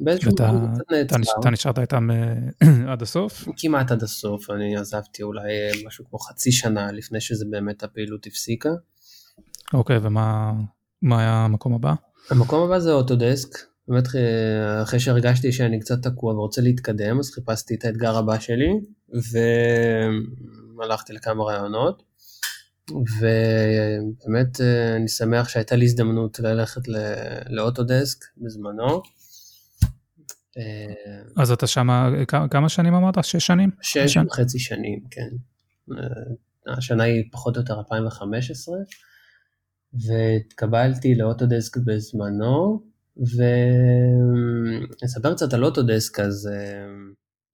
[0.00, 0.74] באיזשהו מקום
[1.40, 3.48] אתה נשארת איתם אה, עד הסוף?
[3.56, 8.26] כמעט עד הסוף, אני עזבתי אולי אה, משהו כמו חצי שנה לפני שזה באמת הפעילות
[8.26, 8.70] הפסיקה.
[9.74, 10.52] אוקיי, ומה
[11.02, 11.94] היה המקום הבא?
[12.30, 13.48] המקום הבא זה אוטודסק,
[13.88, 18.70] באמת אה, אחרי שהרגשתי שאני קצת תקוע ורוצה להתקדם, אז חיפשתי את האתגר הבא שלי,
[20.78, 22.02] והלכתי לכמה רעיונות.
[22.90, 24.60] ובאמת
[24.96, 26.80] אני שמח שהייתה לי הזדמנות ללכת
[27.50, 29.02] לאוטודסק בזמנו.
[30.58, 31.88] אה, אז אתה שם
[32.50, 33.24] כמה שנים אמרת?
[33.24, 33.70] שש שנים?
[33.82, 35.28] שש וחצי שנים, כן.
[35.92, 38.76] אה, השנה היא פחות או יותר 2015,
[39.92, 42.82] והתקבלתי לאוטודסק בזמנו,
[45.02, 46.50] ונספר קצת על אוטודסק, אז...
[46.52, 46.86] אה,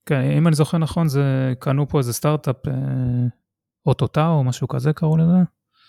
[0.07, 2.57] כן, אם אני זוכר נכון, זה קנו פה איזה סטארט-אפ,
[3.87, 5.37] אוטוטאו או משהו כזה קראו לזה?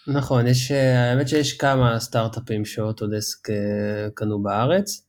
[0.08, 3.48] נכון, יש, האמת שיש כמה סטארט-אפים ש Autodesk
[4.14, 5.03] קנו בארץ.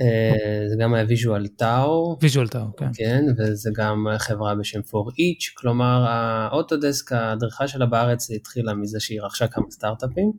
[0.00, 2.16] אה, זה גם היה VisualTao.
[2.20, 2.90] VisualTao, כן.
[2.94, 9.00] כן, וזה גם חברה בשם for each, כלומר ה Autodesk, הדריכה שלה בארץ התחילה מזה
[9.00, 10.32] שהיא רכשה כמה סטארט-אפים,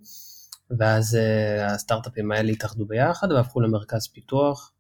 [0.80, 4.72] ואז אה, הסטארט-אפים האלה התאחדו ביחד והפכו למרכז פיתוח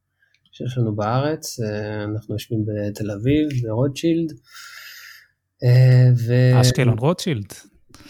[0.51, 4.33] שיש לנו בארץ, אה, אנחנו יושבים בתל אביב, ברוטשילד.
[6.17, 6.33] ו...
[6.61, 7.53] אשקלון רוטשילד.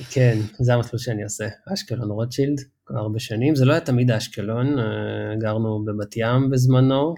[0.09, 2.61] כן, זה המסלול שאני עושה, אשקלון רוטשילד.
[2.95, 7.15] הרבה שנים, זה לא היה תמיד אשקלון, אה, גרנו בבת ים בזמנו,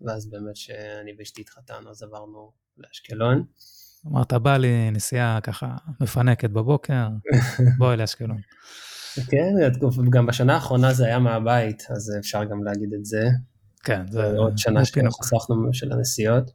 [0.00, 3.44] ואז באמת שאני ואשתי התחתנו אז עברנו לאשקלון.
[4.06, 7.08] אמרת, בא לי נסיעה ככה מפנקת בבוקר,
[7.78, 8.40] בואי לאשקלון.
[9.14, 9.54] כן,
[10.10, 13.28] גם בשנה האחרונה זה היה מהבית, אז אפשר גם להגיד את זה.
[13.84, 16.50] כן, זה עוד שנה שחסכנו של הנסיעות.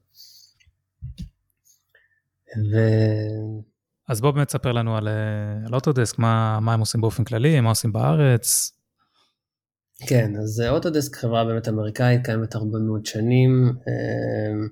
[2.72, 2.78] ו...
[4.08, 7.62] אז בוא באמת תספר לנו על, אה, על Autodesk, מה, מה הם עושים באופן כללי,
[7.62, 8.72] מה עושים בארץ.
[10.08, 13.74] כן, אז Autodesk חברה באמת אמריקאית, קיימת הרבה מאוד שנים.
[13.88, 14.68] אה,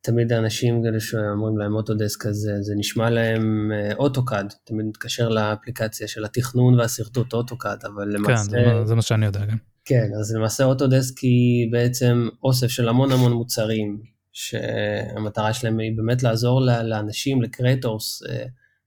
[0.00, 6.24] תמיד האנשים כאלה שאומרים להם Autodesk הזה, זה נשמע להם AutoCAD, תמיד מתקשר לאפליקציה של
[6.24, 8.42] התכנון והשרטוט AutoCAD, אבל כן, למעשה...
[8.44, 9.56] זה, זה מה שאני יודע גם.
[9.84, 16.22] כן, אז למעשה Autodesk היא בעצם אוסף של המון המון מוצרים, שהמטרה שלהם היא באמת
[16.22, 18.22] לעזור לאנשים, ל creators,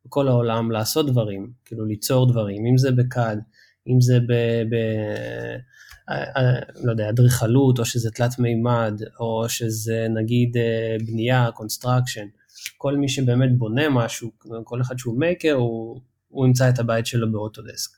[0.05, 3.39] בכל העולם לעשות דברים, כאילו ליצור דברים, אם זה ב CAD,
[3.88, 4.33] אם זה ב...
[4.69, 4.75] ב
[6.83, 10.57] לא יודע, אדריכלות, או שזה תלת מימד, או שזה נגיד
[11.07, 12.25] בנייה, construction,
[12.77, 14.31] כל מי שבאמת בונה משהו,
[14.63, 17.97] כל אחד שהוא maker, הוא, הוא ימצא את הבית שלו ב Autodesk.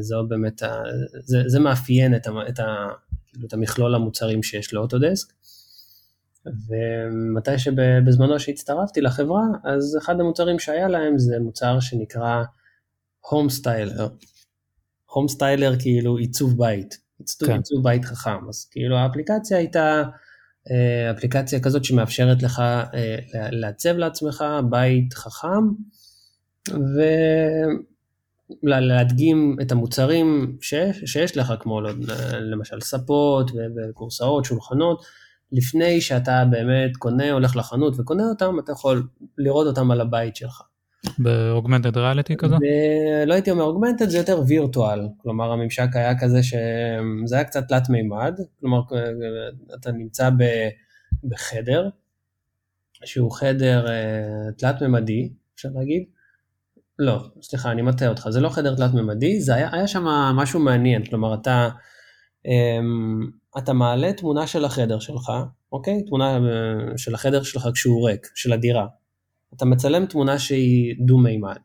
[0.00, 0.62] זו באמת,
[1.24, 2.88] זה, זה מאפיין את, ה, את, ה,
[3.26, 5.32] כאילו, את המכלול המוצרים שיש ל Autodesk.
[6.68, 12.42] ומתי שבזמנו שהצטרפתי לחברה, אז אחד המוצרים שהיה להם זה מוצר שנקרא
[13.20, 14.08] הום סטיילר.
[15.10, 17.56] הום סטיילר כאילו עיצוב בית, עיצוב, כן.
[17.56, 20.02] עיצוב בית חכם, אז כאילו האפליקציה הייתה
[20.70, 23.16] אה, אפליקציה כזאת שמאפשרת לך אה,
[23.50, 25.64] לעצב לעצמך בית חכם,
[28.62, 31.80] ולהדגים את המוצרים שיש, שיש לך, כמו
[32.40, 35.04] למשל ספות וקורסאות, שולחנות,
[35.52, 40.62] לפני שאתה באמת קונה, הולך לחנות וקונה אותם, אתה יכול לראות אותם על הבית שלך.
[41.18, 42.56] באוגמנטד ריאליטי כזה?
[43.26, 47.88] לא הייתי אומר אוגמנטד, זה יותר וירטואל, כלומר הממשק היה כזה שזה היה קצת תלת
[47.88, 48.80] מימד, כלומר
[49.74, 50.30] אתה נמצא
[51.24, 51.88] בחדר,
[53.04, 56.04] שהוא חדר אה, תלת ממדי, אפשר להגיד?
[56.98, 60.04] לא, סליחה, אני מטעה אותך, זה לא חדר תלת ממדי, זה היה, היה שם
[60.34, 61.68] משהו מעניין, כלומר אתה,
[62.46, 65.32] אמ, אתה מעלה תמונה של החדר שלך,
[65.72, 66.04] אוקיי?
[66.04, 66.40] תמונה אה,
[66.96, 68.86] של החדר שלך כשהוא ריק, של הדירה.
[69.56, 71.58] אתה מצלם תמונה שהיא דו-מימד.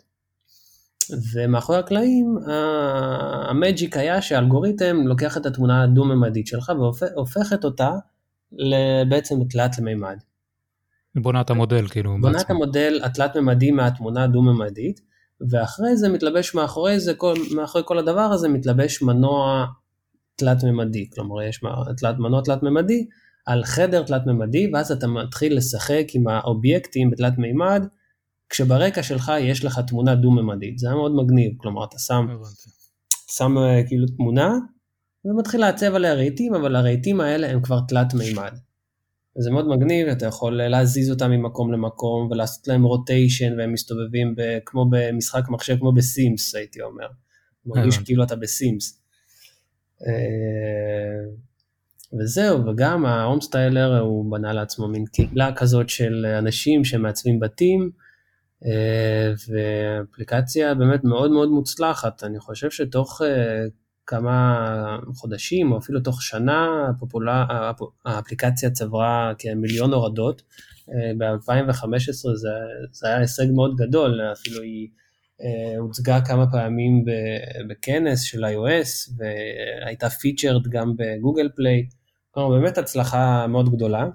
[1.34, 2.38] ומאחורי הקלעים
[3.50, 7.92] המג'יק היה שהאלגוריתם לוקח את התמונה הדו-ממדית שלך והופכת אותה
[9.10, 10.18] בעצם תלת מימד.
[11.16, 12.18] בונה את המודל כאילו.
[12.22, 15.02] בונה את המודל התלת-ממדי מהתמונה הדו-ממדית,
[15.50, 19.66] ואחרי זה מתלבש מאחורי זה, כל, מאחורי כל הדבר הזה מתלבש מנוע
[20.42, 21.64] תלת-ממדי, כלומר יש
[22.20, 23.06] מנוע תלת-ממדי
[23.46, 27.88] על חדר תלת-ממדי, ואז אתה מתחיל לשחק עם האובייקטים בתלת מימד,
[28.50, 32.28] כשברקע שלך יש לך תמונה דו-ממדית, זה היה מאוד מגניב, כלומר אתה שם,
[33.32, 34.54] שם אה, כאילו תמונה,
[35.26, 38.52] ומתחיל לעצב עליה רהיטים, אבל הרהיטים האלה הם כבר תלת מימד.
[39.38, 44.42] זה מאוד מגניב, אתה יכול להזיז אותם ממקום למקום ולעשות להם רוטיישן והם מסתובבים ב,
[44.66, 47.08] כמו במשחק מחשב, כמו בסימס הייתי אומר.
[47.66, 49.01] מרגיש כאילו אתה בסימס.
[50.08, 51.32] אה,
[52.20, 57.92] וזהו, וגם ההום סטיילר הוא בנה לעצמו מין קהילה כזאת של אנשים שמעצבים בתים,
[58.66, 62.24] אה, ואפליקציה באמת מאוד מאוד מוצלחת.
[62.24, 63.66] אני חושב שתוך אה,
[64.06, 64.58] כמה
[65.16, 67.46] חודשים, או אפילו תוך שנה, הפופולה,
[68.06, 70.42] האפליקציה צברה כמיליון הורדות.
[70.90, 72.50] אה, ב-2015 זה,
[72.92, 74.88] זה היה הישג מאוד גדול, אפילו היא
[75.78, 77.06] הוצגה כמה פעמים
[77.70, 81.86] בכנס של iOS, והייתה פיצ'רד גם בגוגל פליי.
[82.32, 84.06] כלומר, באמת הצלחה מאוד גדולה.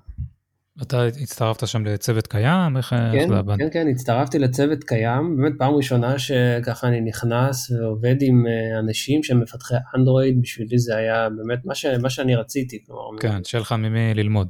[0.83, 2.77] אתה הצטרפת שם לצוות קיים?
[2.77, 8.17] איך, כן, איך כן, כן, הצטרפתי לצוות קיים, באמת פעם ראשונה שככה אני נכנס ועובד
[8.21, 12.85] עם אה, אנשים שהם מפתחי אנדרואיד, בשבילי זה היה באמת מה, ש, מה שאני רציתי.
[12.87, 14.49] כלומר, כן, שיהיה לך ממי ללמוד.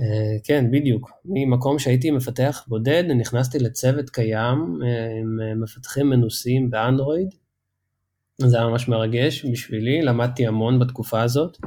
[0.00, 1.10] אה, כן, בדיוק.
[1.24, 7.28] ממקום שהייתי מפתח בודד, נכנסתי לצוות קיים אה, עם מפתחים מנוסים באנדרואיד.
[8.38, 11.58] זה היה ממש מרגש בשבילי, למדתי המון בתקופה הזאת.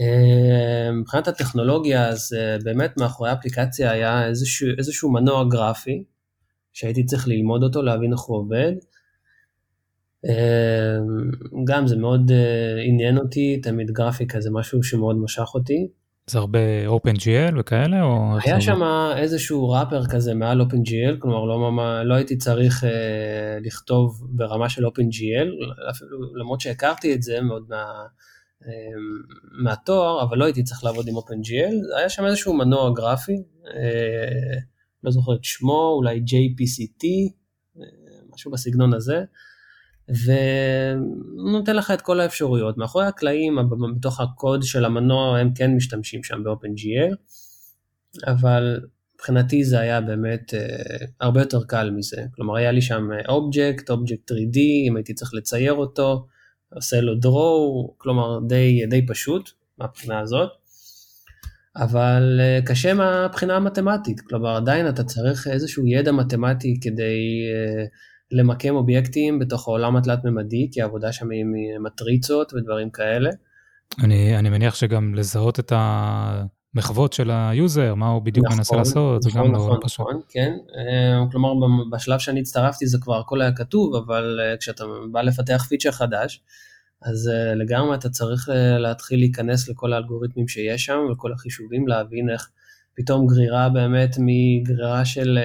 [0.00, 6.04] אה, מבחינת הטכנולוגיה, אז אה, באמת מאחורי האפליקציה היה איזשהו, איזשהו מנוע גרפי,
[6.72, 8.72] שהייתי צריך ללמוד אותו, להבין איך הוא עובד.
[10.24, 10.98] אה,
[11.64, 12.32] גם זה מאוד
[12.86, 15.88] עניין אותי, תמיד גרפיקה זה משהו שמאוד משך אותי.
[16.26, 18.38] זה הרבה OpenGL וכאלה או...
[18.44, 18.80] היה שם
[19.16, 24.86] איזשהו ראפר כזה מעל OpenGL, כלומר לא, ממש, לא הייתי צריך אה, לכתוב ברמה של
[24.86, 25.48] OpenGL,
[25.90, 27.84] אפילו למרות שהכרתי את זה מאוד מה...
[28.66, 34.58] אמ, מהתואר, אבל לא הייתי צריך לעבוד עם OpenGL, היה שם איזשהו מנוע גרפי, אה,
[35.04, 37.04] לא זוכר את שמו, אולי JPCT,
[37.78, 37.82] אה,
[38.34, 39.24] משהו בסגנון הזה,
[40.08, 42.78] ונותן לך את כל האפשרויות.
[42.78, 43.58] מאחורי הקלעים,
[43.96, 47.14] בתוך הקוד של המנוע, הם כן משתמשים שם ב-OpenGL,
[48.26, 48.80] אבל
[49.14, 52.22] מבחינתי זה היה באמת uh, הרבה יותר קל מזה.
[52.34, 56.26] כלומר, היה לי שם אובייקט, אובייקט 3D, אם הייתי צריך לצייר אותו,
[56.74, 60.50] עושה לו draw, כלומר די, די פשוט מהבחינה הזאת,
[61.76, 67.84] אבל אה, קשה מהבחינה המתמטית, כלומר עדיין אתה צריך איזשהו ידע מתמטי כדי אה,
[68.34, 71.44] למקם אובייקטים בתוך העולם התלת-ממדי, כי העבודה שם היא
[71.80, 73.30] מטריצות ודברים כאלה.
[74.02, 78.76] אני, אני מניח שגם לזהות את המחוות של ה user, מה הוא בדיוק נכון, מנסה
[78.76, 80.00] לעשות, נכון, זה גם נכון, לא פשוט.
[80.00, 80.52] נכון, כן,
[81.30, 86.42] כלומר בשלב שאני הצטרפתי זה כבר הכל היה כתוב, אבל כשאתה בא לפתח פיצ'ר חדש,
[87.02, 92.50] אז לגמרי אתה צריך להתחיל להיכנס לכל האלגוריתמים שיש שם וכל החישובים, להבין איך
[92.94, 95.38] פתאום גרירה באמת מגרירה של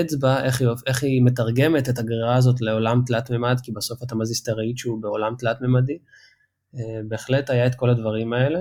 [0.00, 4.14] אצבע, איך היא, איך היא מתרגמת את הגרירה הזאת לעולם תלת מימד, כי בסוף אתה
[4.14, 5.98] מזיז את הרהיט שהוא בעולם תלת מימדי.
[6.76, 8.60] אה, בהחלט היה את כל הדברים האלה,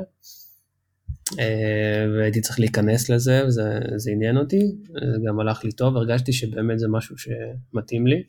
[1.39, 4.75] אה, והייתי צריך להיכנס לזה, וזה עניין אותי,
[5.11, 8.23] זה גם הלך לי טוב, הרגשתי שבאמת זה משהו שמתאים לי.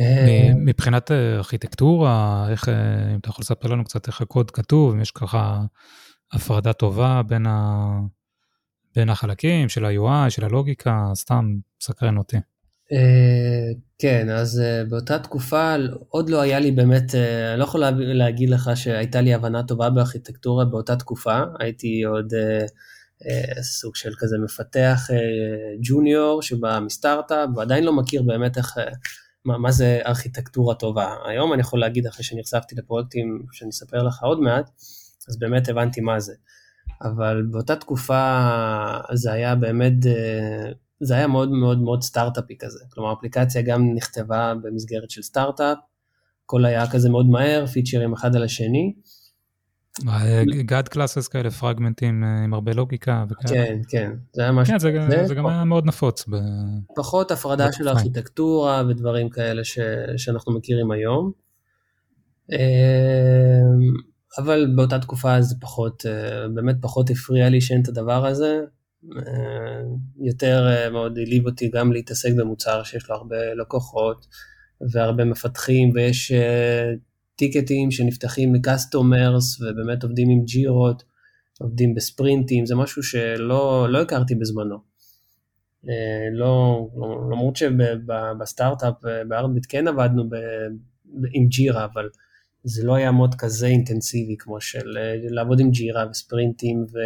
[0.00, 2.68] אה, מבחינת ארכיטקטורה, איך,
[3.14, 5.64] אם אתה יכול לספר לנו קצת איך הקוד כתוב, אם יש ככה
[6.32, 8.00] הפרדה טובה בין ה...
[8.96, 12.36] בין החלקים של ה-UI, של הלוגיקה, סתם סקרן אותי.
[12.92, 15.74] אה, כן, אז אה, באותה תקופה
[16.08, 19.90] עוד לא היה לי באמת, אה, אני לא יכול להגיד לך שהייתה לי הבנה טובה
[19.90, 22.32] בארכיטקטורה באותה תקופה, הייתי עוד
[23.62, 25.08] סוג של כזה מפתח
[25.82, 28.78] ג'וניור שבא מסטארט-אפ ועדיין לא מכיר באמת איך,
[29.44, 31.14] מה, מה זה ארכיטקטורה טובה.
[31.28, 34.70] היום אני יכול להגיד אחרי שנחשפתי לפרויקטים שאני אספר לך עוד מעט,
[35.28, 36.34] אז באמת הבנתי מה זה.
[37.02, 38.40] אבל באותה תקופה
[39.12, 42.84] זה היה באמת, אה, זה היה מאוד מאוד מאוד סטארט-אפי כזה.
[42.90, 45.78] כלומר, האפליקציה גם נכתבה במסגרת של סטארט-אפ,
[46.44, 48.94] הכל היה כזה מאוד מהר, פיצ'רים אחד על השני.
[50.66, 53.54] God classes כאלה, פרגמנטים אה, עם הרבה לוגיקה וכאלה.
[53.54, 54.72] כן, כן, זה היה משהו.
[54.72, 56.28] כן, זה, זה, זה גם היה מאוד נפוץ.
[56.28, 56.36] ב...
[56.96, 59.78] פחות הפרדה של ארכיטקטורה ודברים כאלה ש,
[60.16, 61.32] שאנחנו מכירים היום.
[64.38, 68.60] אבל באותה תקופה זה פחות, אה, באמת פחות הפריע לי שאין את הדבר הזה.
[69.16, 69.82] אה,
[70.20, 74.26] יותר אה, מאוד העליב אותי גם להתעסק במוצר שיש לו הרבה לקוחות
[74.92, 76.32] והרבה מפתחים ויש
[77.36, 81.02] טיקטים שנפתחים מקסטומרס ובאמת עובדים עם ג'ירות,
[81.60, 84.76] עובדים בספרינטים, זה משהו שלא לא הכרתי בזמנו.
[86.32, 86.86] לא,
[87.30, 88.94] למרות שבסטארט-אפ
[89.28, 90.34] בארטביט כן עבדנו ב,
[91.32, 92.08] עם ג'ירה, אבל
[92.64, 96.98] זה לא היה מאוד כזה אינטנסיבי כמו של אה, לעבוד עם ג'ירה וספרינטים ו,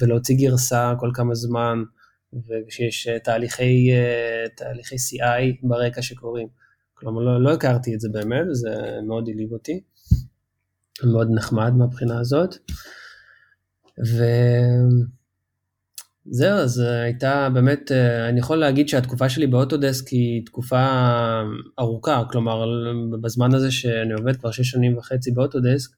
[0.00, 1.78] ולהוציא גרסה כל כמה זמן,
[2.32, 6.48] וכשיש אה, תהליכי, אה, תהליכי CI ברקע שקורים.
[6.94, 8.70] כלומר, לא, לא הכרתי את זה באמת, וזה
[9.06, 9.80] מאוד העליב אותי.
[11.04, 12.54] מאוד נחמד מהבחינה הזאת.
[14.06, 14.24] ו...
[16.26, 20.86] זהו, אז אה, הייתה באמת, אה, אני יכול להגיד שהתקופה שלי באוטודסק היא תקופה
[21.78, 22.64] ארוכה, כלומר
[23.20, 25.90] בזמן הזה שאני עובד כבר שש שנים וחצי באוטודסק,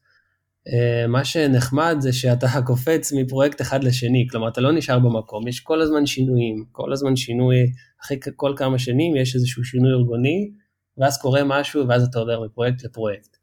[0.69, 5.61] אה, מה שנחמד זה שאתה קופץ מפרויקט אחד לשני, כלומר אתה לא נשאר במקום, יש
[5.61, 7.57] כל הזמן שינויים, כל הזמן שינוי,
[8.05, 10.51] אחרי כל כמה שנים יש איזשהו שינוי ארגוני,
[10.99, 13.37] ואז קורה משהו ואז אתה עובר מפרויקט לפרויקט.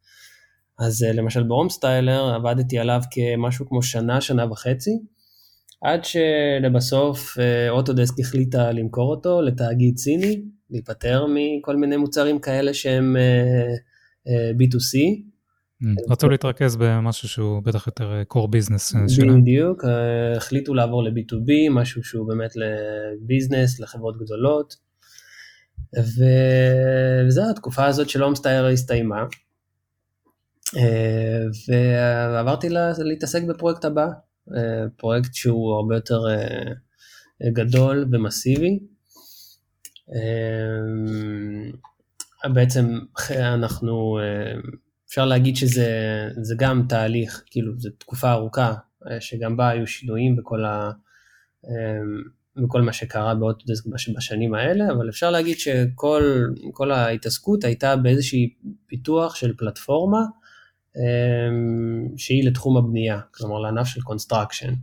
[0.80, 5.00] אז למשל בהום סטיילר עבדתי עליו כמשהו כמו שנה, שנה וחצי,
[5.84, 13.18] עד שלבסוף אה, אוטודסק החליטה למכור אותו לתאגיד סיני, להיפטר מכל מיני מוצרים כאלה שהם
[13.18, 13.74] אה,
[14.28, 14.98] אה, B2C.
[15.84, 19.42] Mm, רצו להתרכז במשהו שהוא בטח יותר core business שלהם.
[19.42, 19.84] בדיוק,
[20.38, 24.76] החליטו לעבור ל-B2B, משהו שהוא באמת לביזנס, לחברות גדולות.
[25.98, 29.24] וזהו, התקופה הזאת של הומסטייר הסתיימה.
[31.68, 32.68] ועברתי
[32.98, 34.08] להתעסק בפרויקט הבא,
[34.98, 36.72] פרויקט שהוא הרבה יותר אה,
[37.54, 38.80] גדול ומסיבי.
[40.14, 40.80] אה,
[42.50, 43.00] בעצם
[43.32, 44.20] אנחנו,
[45.08, 48.74] אפשר להגיד שזה גם תהליך, כאילו זו תקופה ארוכה,
[49.20, 50.92] שגם בה היו שינויים בכל, ה,
[52.56, 53.86] בכל מה שקרה ב Autodesk
[54.16, 58.54] בשנים האלה, אבל אפשר להגיד שכל ההתעסקות הייתה באיזושהי
[58.88, 60.20] פיתוח של פלטפורמה,
[62.18, 64.74] שהיא לתחום הבנייה, כלומר לענף של construction.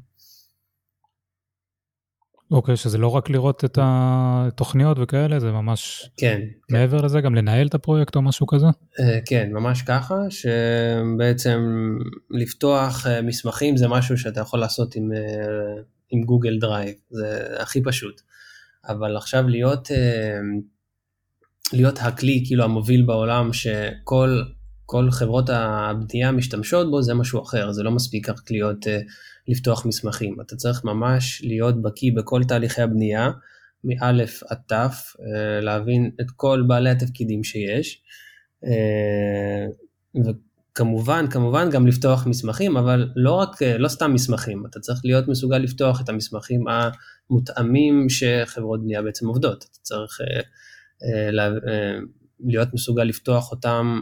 [2.50, 7.04] אוקיי, okay, שזה לא רק לראות את התוכניות וכאלה, זה ממש כן, מעבר כן.
[7.04, 8.66] לזה, גם לנהל את הפרויקט או משהו כזה?
[9.00, 11.60] אה, כן, ממש ככה, שבעצם
[12.30, 17.82] לפתוח אה, מסמכים זה משהו שאתה יכול לעשות עם, אה, עם Google Drive, זה הכי
[17.82, 18.20] פשוט.
[18.88, 19.88] אבל עכשיו להיות,
[21.72, 24.42] להיות הכלי כאילו המוביל בעולם שכל
[24.90, 28.88] כל חברות הבנייה משתמשות בו, זה משהו אחר, זה לא מספיק רק להיות, uh,
[29.48, 30.40] לפתוח מסמכים.
[30.40, 33.30] אתה צריך ממש להיות בקיא בכל תהליכי הבנייה,
[33.84, 38.02] מאלף עד תף, uh, להבין את כל בעלי התפקידים שיש,
[38.64, 38.68] uh,
[40.26, 45.58] וכמובן, כמובן גם לפתוח מסמכים, אבל לא רק, לא סתם מסמכים, אתה צריך להיות מסוגל
[45.58, 49.64] לפתוח את המסמכים המותאמים שחברות בנייה בעצם עובדות.
[49.70, 50.20] אתה צריך
[51.32, 51.50] לה,
[52.40, 54.00] להיות מסוגל לפתוח אותם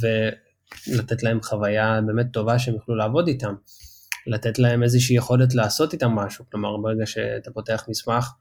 [0.00, 3.54] ולתת להם חוויה באמת טובה שהם יוכלו לעבוד איתם.
[4.26, 8.32] לתת להם איזושהי יכולת לעשות איתם משהו, כלומר ברגע שאתה פותח מסמך,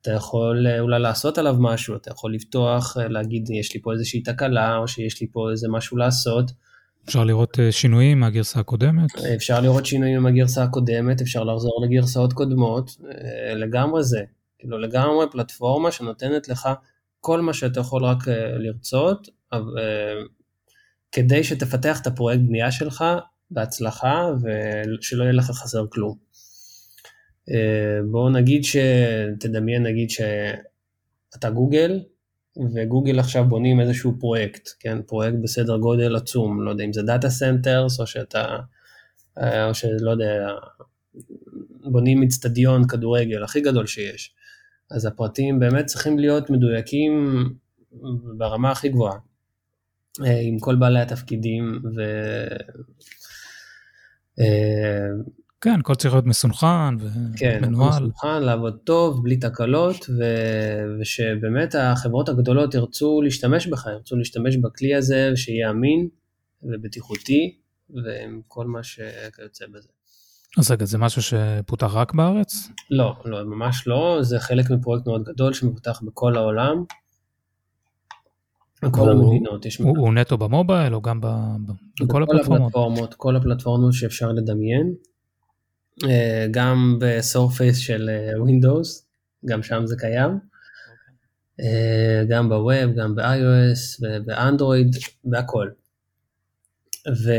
[0.00, 4.76] אתה יכול אולי לעשות עליו משהו, אתה יכול לפתוח, להגיד יש לי פה איזושהי תקלה,
[4.76, 6.50] או שיש לי פה איזה משהו לעשות.
[7.04, 9.18] אפשר לראות שינויים מהגרסה הקודמת?
[9.36, 12.90] אפשר לראות שינויים מהגרסה הקודמת, אפשר לחזור לגרסאות קודמות,
[13.56, 14.22] לגמרי זה.
[14.58, 16.68] כאילו לגמרי פלטפורמה שנותנת לך
[17.20, 19.28] כל מה שאתה יכול רק לרצות,
[21.12, 23.04] כדי שתפתח את הפרויקט בנייה שלך
[23.50, 26.16] בהצלחה ושלא יהיה לך חסר כלום.
[27.50, 32.00] אה, בואו נגיד שתדמיין נגיד שאתה גוגל
[32.74, 37.30] וגוגל עכשיו בונים איזשהו פרויקט, כן, פרויקט בסדר גודל עצום, לא יודע אם זה data
[37.30, 38.58] centers או שאתה,
[39.38, 40.48] אה, או שלא יודע,
[41.84, 44.34] בונים אצטדיון כדורגל הכי גדול שיש.
[44.90, 47.44] אז הפרטים באמת צריכים להיות מדויקים
[48.36, 49.18] ברמה הכי גבוהה.
[50.24, 52.00] אה, עם כל בעלי התפקידים ו...
[54.40, 55.08] אה,
[55.60, 57.28] כן, הכל צריך להיות מסונכן ומנוהל.
[57.36, 60.22] כן, מסונכן, לעבוד טוב, בלי תקלות, ו...
[61.00, 66.08] ושבאמת החברות הגדולות ירצו להשתמש בך, ירצו להשתמש בכלי הזה, שיהיה אמין
[66.62, 67.58] ובטיחותי,
[67.90, 69.88] ועם כל מה שכיוצא בזה.
[70.58, 72.68] אז רגע, זה משהו שפותח רק בארץ?
[72.90, 76.84] לא, לא, ממש לא, זה חלק מפרויקט מאוד גדול שמפותח בכל העולם.
[78.82, 79.76] בכל המדינות יש...
[79.76, 82.60] הוא, הוא נטו ב mobile או גם בכל הפלטפורמות?
[82.60, 83.14] הפלטפורמות?
[83.14, 84.94] כל הפלטפורמות שאפשר לדמיין.
[86.04, 90.38] אה, גם ב Surface של Windows, אה, גם שם זה קיים.
[91.60, 95.68] אה, גם ב web, גם ב-iOS, באנדרואיד, בהכל.
[97.24, 97.32] ו...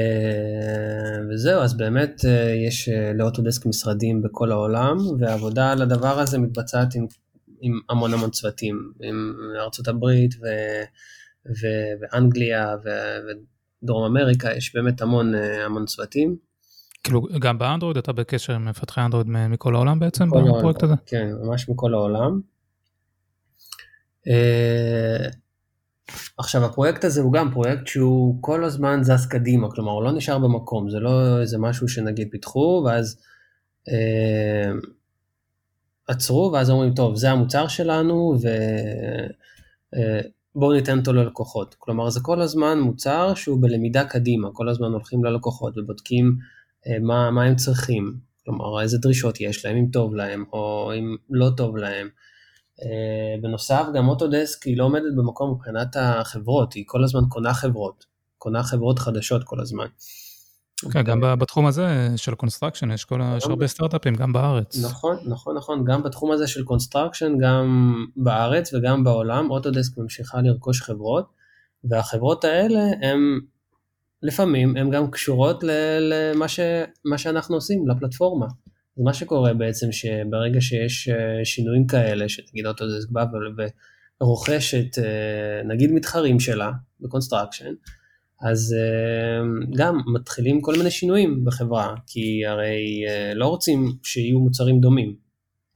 [1.29, 2.21] וזהו, אז באמת
[2.67, 7.05] יש לאוטודסק משרדים בכל העולם, והעבודה על הדבר הזה מתבצעת עם,
[7.61, 10.03] עם המון המון צוותים, עם ארה"ב
[10.41, 10.47] ו...
[11.45, 12.75] ואנגליה
[13.83, 16.35] ודרום אמריקה, יש באמת המון, אה, המון צוותים.
[17.03, 20.93] כאילו גם באנדרואיד אתה בקשר עם מפתחי אנדרואיד מכל העולם בעצם בפרויקט הזה?
[21.05, 22.41] כן, ממש מכל העולם.
[24.27, 25.29] אה,
[26.37, 30.39] עכשיו הפרויקט הזה הוא גם פרויקט שהוא כל הזמן זז קדימה, כלומר הוא לא נשאר
[30.39, 33.21] במקום, זה לא איזה משהו שנגיד פיתחו ואז
[33.89, 34.71] אה,
[36.07, 38.47] עצרו ואז אומרים טוב זה המוצר שלנו ו...
[39.95, 40.21] אה,
[40.56, 41.76] בואו ניתן אותו ללקוחות.
[41.80, 46.38] כלומר זה כל הזמן מוצר שהוא בלמידה קדימה, כל הזמן הולכים ללקוחות ובודקים
[46.88, 51.16] אה, מה, מה הם צריכים, כלומר איזה דרישות יש להם, אם טוב להם או אם
[51.30, 52.10] לא טוב להם.
[52.82, 58.06] אה, בנוסף גם Autodesk היא לא עומדת במקום מבחינת החברות, היא כל הזמן קונה חברות,
[58.38, 59.86] קונה חברות חדשות כל הזמן.
[60.91, 64.86] כן, גם בתחום הזה של construction יש, כל, יש הרבה סטארט-אפים גם בארץ.
[64.86, 70.82] נכון, נכון, נכון, גם בתחום הזה של construction, גם בארץ וגם בעולם, Autodesk ממשיכה לרכוש
[70.82, 71.25] חברות,
[71.84, 73.39] והחברות האלה הם
[74.23, 75.63] לפעמים הן גם קשורות
[75.99, 76.59] למה ש,
[77.17, 78.45] שאנחנו עושים, לפלטפורמה.
[78.97, 83.25] אז מה שקורה בעצם שברגע שיש אה, שינויים כאלה, שנגיד Autodesk בא
[84.21, 87.74] ורוכשת אה, נגיד מתחרים שלה ב construction,
[88.41, 89.41] אז אה,
[89.77, 95.15] גם מתחילים כל מיני שינויים בחברה, כי הרי אה, לא רוצים שיהיו מוצרים דומים,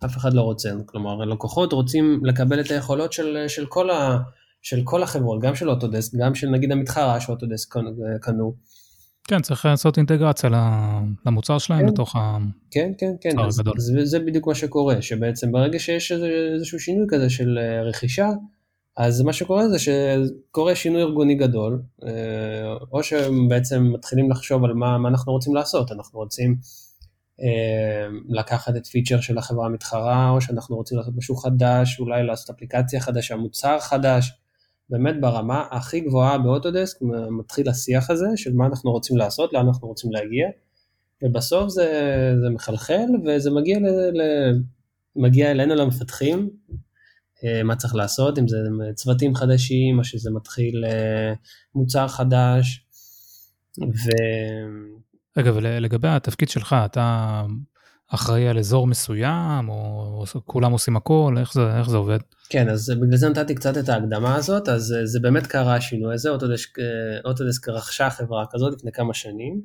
[0.06, 4.18] אף אחד לא רוצה, כלומר לקוחות רוצים לקבל את היכולות של, של, כל, ה,
[4.62, 7.76] של כל החברות, גם של Autodesk, גם של נגיד המתחרה ש Autodesk
[8.22, 8.54] קנו.
[9.28, 10.50] כן, צריך לעשות אינטגרציה
[11.26, 12.16] למוצר שלהם כן, לתוך
[12.72, 16.12] כן, כן, כן, אז, אז זה בדיוק מה שקורה, שבעצם ברגע שיש
[16.56, 18.30] איזשהו שינוי כזה של אה, רכישה,
[18.98, 22.12] אז מה שקורה זה שקורה שינוי ארגוני גדול, אה,
[22.92, 26.56] או שהם בעצם מתחילים לחשוב על מה, מה אנחנו רוצים לעשות, אנחנו רוצים
[27.42, 32.50] אה, לקחת את פיצ'ר של החברה המתחרה, או שאנחנו רוצים לעשות משהו חדש, אולי לעשות
[32.50, 34.34] אפליקציה חדשה, מוצר חדש,
[34.90, 36.98] באמת ברמה הכי גבוהה באוטודסק
[37.40, 40.48] מתחיל השיח הזה של מה אנחנו רוצים לעשות, לאן אנחנו רוצים להגיע,
[41.24, 41.90] ובסוף זה,
[42.42, 43.88] זה מחלחל וזה מגיע, ל,
[44.22, 44.22] ל,
[45.16, 46.50] מגיע אלינו למפתחים,
[47.64, 48.58] מה צריך לעשות, אם זה
[48.96, 51.34] צוותים חדשים, או שזה מתחיל אה,
[51.76, 52.86] מוצר חדש.
[53.80, 54.10] ו...
[55.38, 57.42] רגע, ולגבי התפקיד שלך, אתה
[58.08, 62.20] אחראי על אזור מסוים, או כולם עושים הכל, איך זה, איך זה עובד?
[62.50, 66.30] כן, אז בגלל זה נתתי קצת את ההקדמה הזאת, אז זה באמת קרה השינוי הזה,
[66.30, 66.86] אוטודסק, אה,
[67.26, 69.62] אוטודסק רכשה חברה כזאת לפני כמה שנים,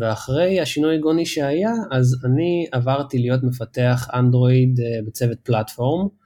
[0.00, 6.23] ואחרי השינוי הגוני שהיה, אז אני עברתי להיות מפתח אנדרואיד בצוות פלטפורם, אה,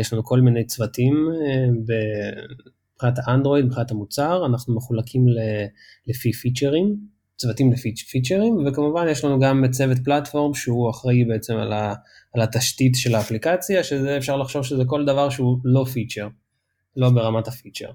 [0.00, 1.66] יש לנו כל מיני צוותים אה,
[2.94, 5.26] מבחינת האנדרואיד, מבחינת המוצר, אנחנו מחולקים
[6.06, 6.96] לפי פיצ'רים,
[7.36, 11.94] צוותים לפי פיצ'רים, וכמובן יש לנו גם צוות פלטפורם שהוא אחראי בעצם על, ה,
[12.34, 16.28] על התשתית של האפליקציה, שזה אפשר לחשוב שזה כל דבר שהוא לא פיצ'ר,
[16.96, 17.90] לא ברמת הפיצ'ר.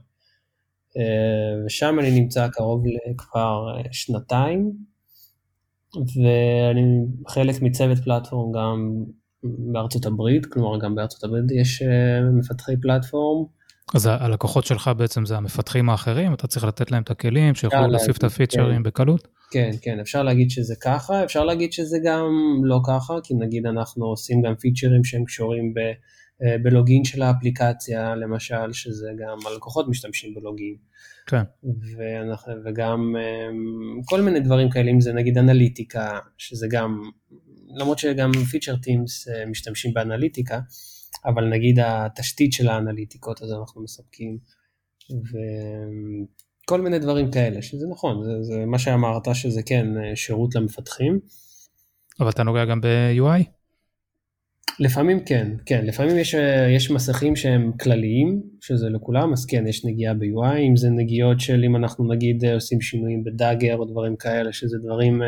[0.97, 4.71] אה, ושם אני נמצא קרוב לכבר שנתיים,
[5.95, 9.03] ואני חלק מצוות פלטפורם גם
[9.43, 11.83] בארצות הברית, כלומר גם בארצות הברית יש
[12.39, 13.45] מפתחי פלטפורם.
[13.95, 18.17] אז הלקוחות שלך בעצם זה המפתחים האחרים, אתה צריך לתת להם את הכלים שיוכלו להוסיף
[18.17, 18.83] את הפיצ'רים כן.
[18.83, 19.27] בקלות?
[19.51, 22.29] כן, כן, אפשר להגיד שזה ככה, אפשר להגיד שזה גם
[22.63, 25.79] לא ככה, כי נגיד אנחנו עושים גם פיצ'רים שהם קשורים ב,
[26.43, 30.75] אה, בלוגין של האפליקציה, למשל, שזה גם הלקוחות משתמשים בלוגין.
[31.27, 31.43] כן.
[31.97, 33.49] ואנחנו, וגם אה,
[34.05, 37.01] כל מיני דברים כאלה, אם זה נגיד אנליטיקה, שזה גם,
[37.75, 40.59] למרות שגם פיצ'ר טימס אה, משתמשים באנליטיקה,
[41.25, 44.37] אבל נגיד התשתית של האנליטיקות, אז אנחנו מספקים.
[46.63, 51.19] וכל מיני דברים כאלה, שזה נכון, זה, זה מה שאמרת, שזה כן שירות למפתחים.
[52.19, 53.43] אבל אתה נוגע גם ב-UI?
[54.79, 56.35] לפעמים כן, כן, לפעמים יש,
[56.75, 61.63] יש מסכים שהם כלליים, שזה לכולם, אז כן, יש נגיעה ב-UI, אם זה נגיעות של
[61.63, 65.21] אם אנחנו נגיד עושים שינויים בדאגר או דברים כאלה, שזה דברים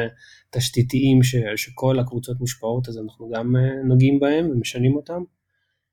[0.50, 3.56] תשתיתיים ש, שכל הקבוצות מושפעות, אז אנחנו גם
[3.88, 5.22] נוגעים בהם ומשנים אותם.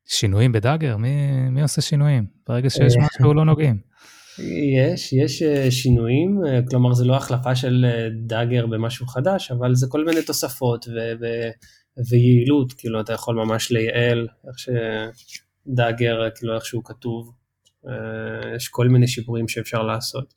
[0.06, 0.96] שינויים בדאגר?
[0.96, 2.26] מי, מי עושה שינויים?
[2.48, 3.78] ברגע שיש אה, משהו לא נוגעים.
[4.76, 7.86] יש, יש אה, שינויים, אה, כלומר זה לא החלפה של
[8.26, 11.50] דאגר במשהו חדש, אבל זה כל מיני תוספות ו- ו-
[12.08, 17.32] ויעילות, כאילו אתה יכול ממש לייעל איך שדאגר, כאילו איך שהוא כתוב,
[18.56, 20.34] יש כל מיני שיפורים שאפשר לעשות.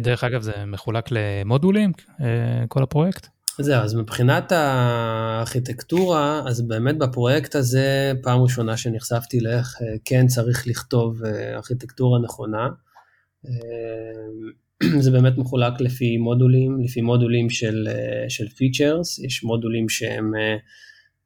[0.00, 1.92] דרך אגב זה מחולק למודולים,
[2.68, 3.26] כל הפרויקט?
[3.58, 10.66] זהו, אז מבחינת הארכיטקטורה, אז באמת בפרויקט הזה, פעם ראשונה שנחשפתי לאיך אה, כן צריך
[10.66, 12.68] לכתוב אה, ארכיטקטורה נכונה.
[14.82, 17.88] אה, זה באמת מחולק לפי מודולים, לפי מודולים של,
[18.28, 20.32] של features, יש מודולים שהם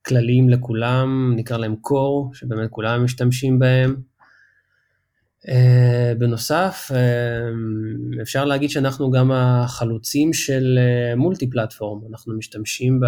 [0.06, 3.96] כלליים לכולם, נקרא להם core, שבאמת כולם משתמשים בהם.
[5.46, 6.90] אה, בנוסף,
[8.22, 10.78] אפשר להגיד שאנחנו גם החלוצים של
[11.16, 13.00] multi-platform, אנחנו משתמשים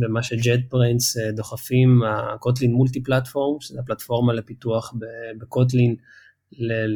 [0.00, 4.94] במה ש JetBrains דוחפים, ה Kotlin Multiplatform, שזו הפלטפורמה לפיתוח
[5.38, 5.96] בקוטלין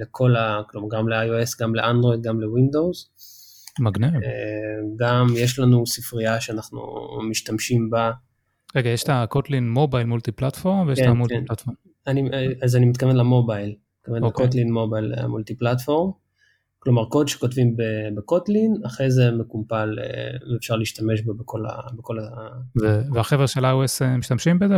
[0.00, 0.62] לכל ה...
[0.70, 3.10] כלומר גם ל-iOS, גם לאנדרואיד, גם לווינדוס.
[3.80, 4.12] מגניב.
[4.96, 6.80] גם יש לנו ספרייה שאנחנו
[7.30, 8.10] משתמשים בה.
[8.76, 11.44] רגע, יש את הקוטלין מובייל מולטי פלטפורם ויש כן, את המולטי כן.
[11.46, 11.76] פלטפורם.
[12.06, 12.22] אני,
[12.62, 13.74] אז אני מתכוון למובייל.
[14.00, 16.10] זאת אומרת, קוטלין מובייל מולטי פלטפורם.
[16.88, 17.76] כלומר, קוד שכותבים
[18.16, 21.70] בקוטלין, אחרי זה מקומפל אה, ואפשר להשתמש בו בכל ה...
[21.96, 22.22] בכל ה...
[23.14, 24.76] והחבר'ה של iOS אה, משתמשים בזה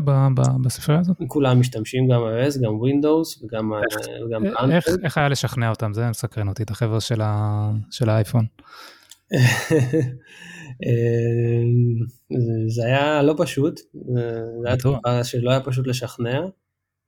[0.65, 1.17] בספרייה הזאת?
[1.27, 3.73] כולם משתמשים, גם iOS, גם Windows וגם
[4.45, 4.71] אנדרואיד.
[4.71, 5.95] איך, איך היה לשכנע אותם?
[5.95, 8.47] זה מסקרן אותי, את החבר'ה של, ה, של האייפון.
[10.85, 11.63] אה,
[12.69, 13.81] זה היה לא פשוט,
[14.63, 16.41] זה היה תקופה שלא היה פשוט לשכנע.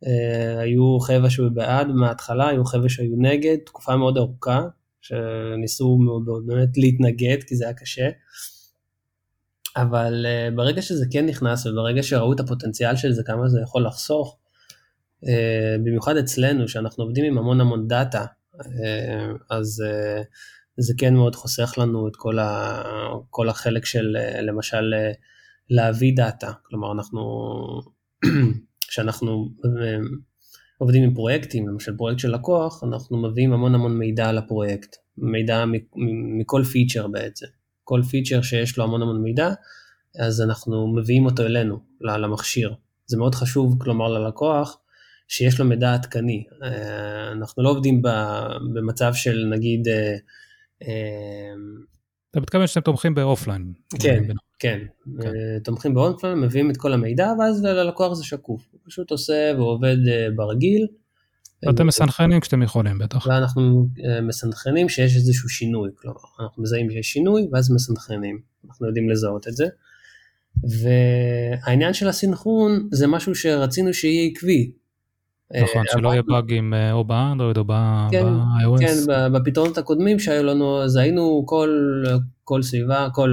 [0.06, 4.60] אה, היו חבר'ה שהיו בעד מההתחלה, היו חבר'ה שהיו נגד, תקופה מאוד ארוכה,
[5.02, 5.98] שניסו
[6.46, 8.08] באמת להתנגד כי זה היה קשה.
[9.76, 13.86] אבל אה, ברגע שזה כן נכנס וברגע שראו את הפוטנציאל של זה, כמה זה יכול
[13.86, 14.38] לחסוך,
[15.24, 15.28] אה,
[15.84, 18.24] במיוחד אצלנו, שאנחנו עובדים עם המון המון דאטה,
[18.54, 18.58] אה,
[19.50, 20.24] אז אה,
[20.76, 22.82] זה כן מאוד חוסך לנו את כל, ה,
[23.30, 25.16] כל החלק של אה, למשל אה,
[25.70, 27.20] להביא דאטה, כלומר אנחנו
[28.88, 29.96] כשאנחנו אה,
[30.82, 35.64] עובדים עם פרויקטים, למשל פרויקט של לקוח, אנחנו מביאים המון המון מידע על הפרויקט, מידע
[36.38, 37.46] מכל פיצ'ר בעצם.
[37.84, 39.48] כל פיצ'ר שיש לו המון המון מידע,
[40.18, 42.74] אז אנחנו מביאים אותו אלינו, למכשיר.
[43.06, 44.78] זה מאוד חשוב, כלומר ללקוח,
[45.28, 46.44] שיש לו מידע עדכני.
[46.62, 48.02] אה, אנחנו לא עובדים
[48.74, 49.88] במצב של נגיד...
[49.88, 50.16] אה,
[52.30, 53.72] אתה מתכוון שאתם תומכים ב offline.
[54.00, 54.22] כן,
[54.62, 54.78] כן,
[55.22, 55.32] כן.
[55.64, 58.68] תומכים ב offline, מביאים את כל המידע, ואז ללקוח זה שקוף.
[58.70, 60.86] הוא פשוט עושה ועובד אה, ברגיל.
[61.66, 63.26] ואתם מסנכרנים כשאתם יכולים בטח.
[63.26, 68.40] ואנחנו אה, מסנכרנים שיש איזשהו שינוי, כלומר, אנחנו מזהים שיש שינוי, ואז מסנכרנים.
[68.66, 69.66] אנחנו יודעים לזהות את זה.
[70.82, 74.72] והעניין של הסינכרון זה משהו שרצינו שיהיה עקבי.
[75.62, 77.64] נכון, שלא יהיה באגים אה, או באנדרואיד או
[78.10, 78.80] כן, ב-iOS.
[78.80, 81.44] כן, בפתרונות הקודמים שהיו לנו, אז היינו
[82.44, 83.30] כל סביבה, כל,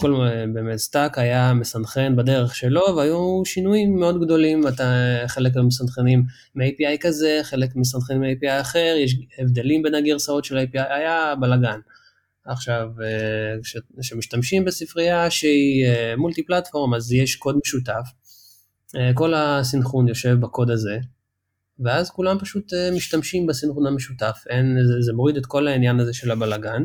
[0.00, 4.92] כל באמת stack היה מסנכרן בדרך שלו, והיו שינויים מאוד גדולים, אתה
[5.26, 6.24] חלק מסנכרנים
[6.54, 11.80] מ-API כזה, חלק מסנכרנים מ-API אחר, יש הבדלים בין הגרסאות של ה-API, היה בלאגן.
[12.44, 15.86] עכשיו, אה, כשמשתמשים בספרייה שהיא
[16.16, 18.08] מולטי אה, פלטפורם, אז יש קוד משותף.
[18.96, 20.98] אה, כל הסינכרון יושב בקוד הזה,
[21.80, 26.14] ואז כולם פשוט אה, משתמשים בסינכרון המשותף, אין, זה, זה מוריד את כל העניין הזה
[26.14, 26.84] של הבלגן.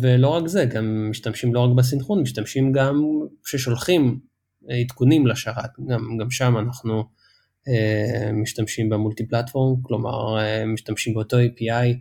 [0.00, 3.02] ולא רק זה, גם משתמשים לא רק בסינכרון, משתמשים גם
[3.44, 4.20] כששולחים
[4.68, 11.96] עדכונים לשרת, גם, גם שם אנחנו uh, משתמשים במולטי פלטפורם, כלומר uh, משתמשים באותו API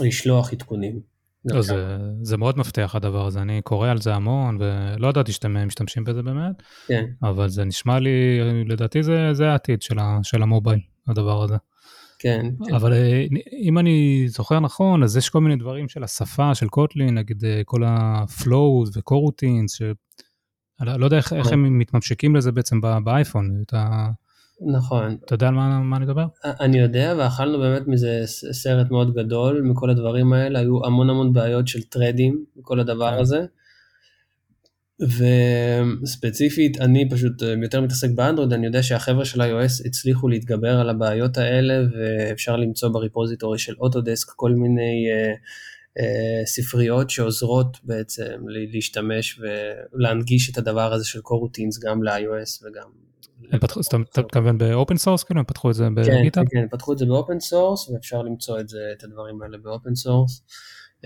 [0.00, 1.00] לשלוח עדכונים.
[1.44, 5.66] לא, זה, זה מאוד מפתח הדבר הזה, אני קורא על זה המון ולא ידעתי שאתם
[5.66, 7.04] משתמשים בזה באמת, כן.
[7.22, 11.56] אבל זה נשמע לי, לדעתי זה, זה העתיד של, ה, של המובייל, הדבר הזה.
[12.18, 12.74] כן, כן.
[12.74, 17.18] אבל אה, אם אני זוכר נכון, אז יש כל מיני דברים של השפה של קוטלין,
[17.18, 21.52] נגיד אה, כל ה-flows ו-coroutines, שאני לא יודע איך, איך נכון.
[21.52, 23.62] הם מתממשקים לזה בעצם באייפון.
[23.66, 24.08] אתה,
[24.72, 25.16] נכון.
[25.24, 26.26] אתה יודע על מה, מה אני מדבר?
[26.44, 31.68] אני יודע, ואכלנו באמת מזה סרט מאוד גדול מכל הדברים האלה, היו המון המון בעיות
[31.68, 33.20] של טרדים וכל הדבר כן.
[33.20, 33.46] הזה.
[35.00, 40.90] וספציפית, אני פשוט אה, יותר מתעסק באנדרואיד, אני יודע שהחבר'ה של iOS הצליחו להתגבר על
[40.90, 45.34] הבעיות האלה, ואפשר למצוא בריפוזיטורי של אוטודסק כל מיני אה,
[45.98, 48.36] אה, ספריות שעוזרות בעצם
[48.72, 49.40] להשתמש
[49.92, 52.88] ולהנגיש את הדבר הזה של coroutines גם ל-iOS וגם...
[53.52, 56.20] הם פתחו, זאת אומרת, אתה מתכוון ב open source כאילו, הם פתחו את זה כן,
[56.20, 56.44] ב GitHub?
[56.50, 59.65] כן, פתחו את זה ב open source ואפשר למצוא את זה, את הדברים האלה ב
[59.65, 60.42] open source.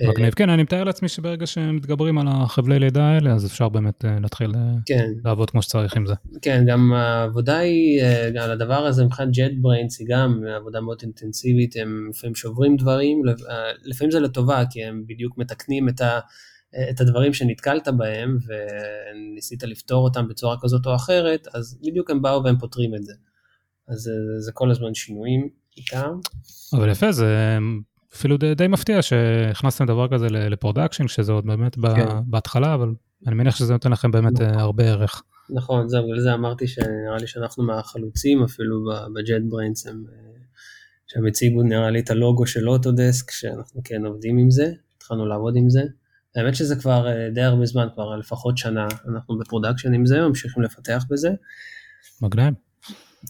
[0.09, 4.17] מגניב, כן, אני מתאר לעצמי שברגע שמתגברים על החבלי לידה האלה, אז אפשר באמת אה,
[4.21, 6.15] להתחיל אה, כן, לעבוד כמו שצריך עם זה.
[6.43, 11.75] כן, גם העבודה היא, אה, על הדבר הזה מבחינת JetBrains היא גם עבודה מאוד אינטנסיבית,
[11.77, 16.19] הם לפעמים שוברים דברים, לפ- אה, לפעמים זה לטובה, כי הם בדיוק מתקנים את, ה,
[16.91, 22.45] את הדברים שנתקלת בהם, וניסית לפתור אותם בצורה כזאת או אחרת, אז בדיוק הם באו
[22.45, 23.13] והם פותרים את זה.
[23.89, 26.11] אז אה, זה כל הזמן שינויים איתם.
[26.73, 27.59] אבל יפה, זה
[28.15, 32.07] אפילו די, די מפתיע שהכנסתם דבר כזה ל production, שזה עוד באמת כן.
[32.27, 32.95] בהתחלה, אבל
[33.27, 35.23] אני מניח שזה נותן לכם באמת אה, הרבה ערך.
[35.51, 40.33] נכון, זהו, בגלל זה אמרתי שנראה לי שאנחנו מהחלוצים אפילו ב-JetBrains, הם, אה,
[41.07, 45.57] שהם הציגו נראה לי את הלוגו של Autodesk, שאנחנו כן עובדים עם זה, התחלנו לעבוד
[45.57, 45.83] עם זה.
[46.37, 50.21] האמת שזה כבר אה, די הרבה זמן, כבר לפחות שנה, אנחנו ב production עם זה,
[50.21, 51.31] ממשיכים לפתח בזה.
[52.23, 52.55] מגניב.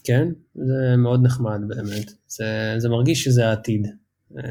[0.03, 3.87] כן, זה מאוד נחמד באמת, זה, זה מרגיש שזה העתיד.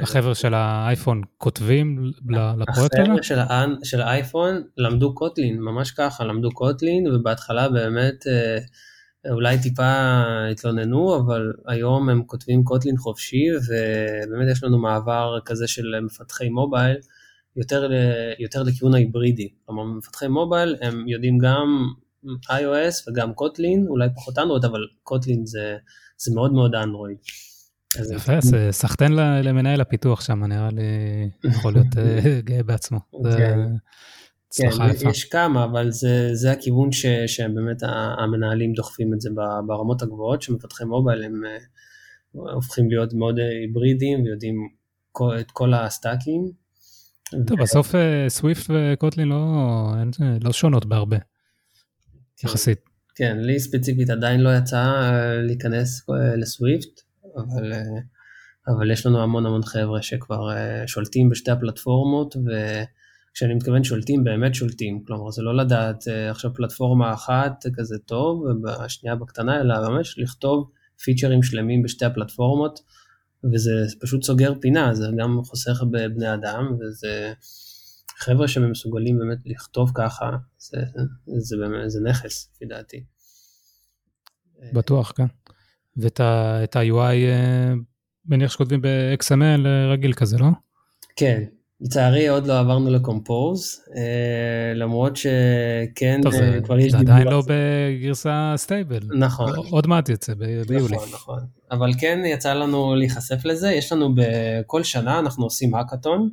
[0.03, 3.03] החבר'ה של האייפון כותבים ל- לפרויקט הזה?
[3.03, 3.39] החבר'ה של.
[3.85, 8.59] של האייפון למדו Kotlin, ממש ככה, למדו Kotlin, ובהתחלה באמת אה,
[9.31, 16.01] אולי טיפה התלוננו, אבל היום הם כותבים Kotlin חופשי, ובאמת יש לנו מעבר כזה של
[16.03, 16.97] מפתחי מובייל,
[17.57, 17.93] יותר, ל...
[18.39, 19.49] יותר לכיוון ההיברידי.
[19.67, 21.89] כלומר, מפתחי מובייל הם יודעים גם
[22.51, 25.77] iOS וגם קוטלין, אולי פחות אנדרואיד, אבל קוטלין זה,
[26.17, 27.17] זה מאוד מאוד אנדרואיד.
[28.15, 30.83] יפה, זה סחטיין למנהל הפיתוח שם, נראה לי
[31.51, 32.99] יכול להיות אה, גאה בעצמו.
[33.37, 33.59] כן.
[34.57, 35.11] כן, יפה.
[35.11, 37.89] יש כמה, אבל זה, זה הכיוון ש, שהם באמת ה-
[38.19, 39.31] המנהלים דוחפים את זה
[39.67, 41.59] ברמות הגבוהות, שמפתחי מובייל הם אה,
[42.53, 44.69] הופכים להיות מאוד אה, היברידיים ויודעים
[45.13, 46.51] כל- את כל הסטאקים.
[47.47, 49.47] טוב, בסוף אה, סוויפט וקוטלין לא,
[50.41, 51.19] לא שונות בהרבה,
[52.37, 52.79] כן, יחסית.
[53.15, 54.93] כן, לי ספציפית עדיין לא יצא
[55.47, 57.01] להיכנס לסוויפט,
[57.37, 58.01] אבל, אה,
[58.69, 64.55] אבל יש לנו המון המון חבר'ה שכבר אה, שולטים בשתי הפלטפורמות, וכשאני מתכוון שולטים, באמת
[64.55, 65.05] שולטים.
[65.07, 70.71] כלומר, זה לא לדעת אה, עכשיו פלטפורמה אחת כזה טוב, ובשנייה בקטנה, אלא ממש לכתוב
[71.05, 72.81] פיצ'רים שלמים בשתי הפלטפורמות,
[73.53, 73.71] וזה
[74.01, 77.33] פשוט סוגר פינה, זה גם חוסך בבני אדם, וזה
[78.19, 80.77] חבר'ה שמסוגלים באמת לכתוב ככה, זה,
[81.39, 83.05] זה, באמת, זה נכס, לפי דעתי.
[84.73, 85.27] בטוח, כן.
[85.97, 86.21] ואת
[86.77, 87.73] ה-UI, אה,
[88.27, 90.47] מניח שכותבים ב-XML אה, רגיל כזה, לא?
[91.17, 91.43] כן,
[91.81, 97.13] לצערי עוד לא עברנו לקומפוז, אה, למרות שכן, טוב, אה, זה כבר יש זה דיבור
[97.15, 97.53] עדיין על לא זה.
[98.01, 99.01] בגרסה stable.
[99.19, 100.97] נכון, עוד מעט יוצא, ב- ביולי.
[100.97, 101.41] נכון, נכון.
[101.71, 106.29] אבל כן יצא לנו להיחשף לזה, יש לנו בכל שנה, אנחנו עושים האקתון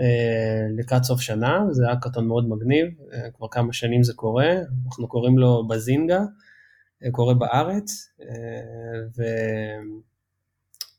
[0.00, 4.52] אה, לקראת סוף שנה, זה האקתון מאוד מגניב, אה, כבר כמה שנים זה קורה,
[4.86, 6.24] אנחנו קוראים לו Bazinga, אה,
[7.12, 8.26] קורה בארץ, אה,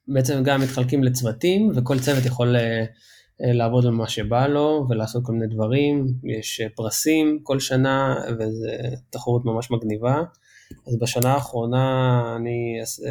[0.07, 2.85] ובעצם גם מתחלקים לצוותים, וכל צוות יכול אה,
[3.41, 8.67] אה, לעבוד על מה שבא לו ולעשות כל מיני דברים, יש פרסים כל שנה, וזו
[9.09, 10.23] תחרות ממש מגניבה.
[10.87, 13.05] אז בשנה האחרונה אני, אז,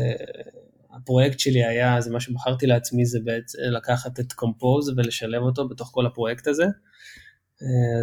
[0.97, 5.91] הפרויקט שלי היה, זה מה שבחרתי לעצמי, זה בעצם לקחת את Compose ולשלב אותו בתוך
[5.93, 6.65] כל הפרויקט הזה.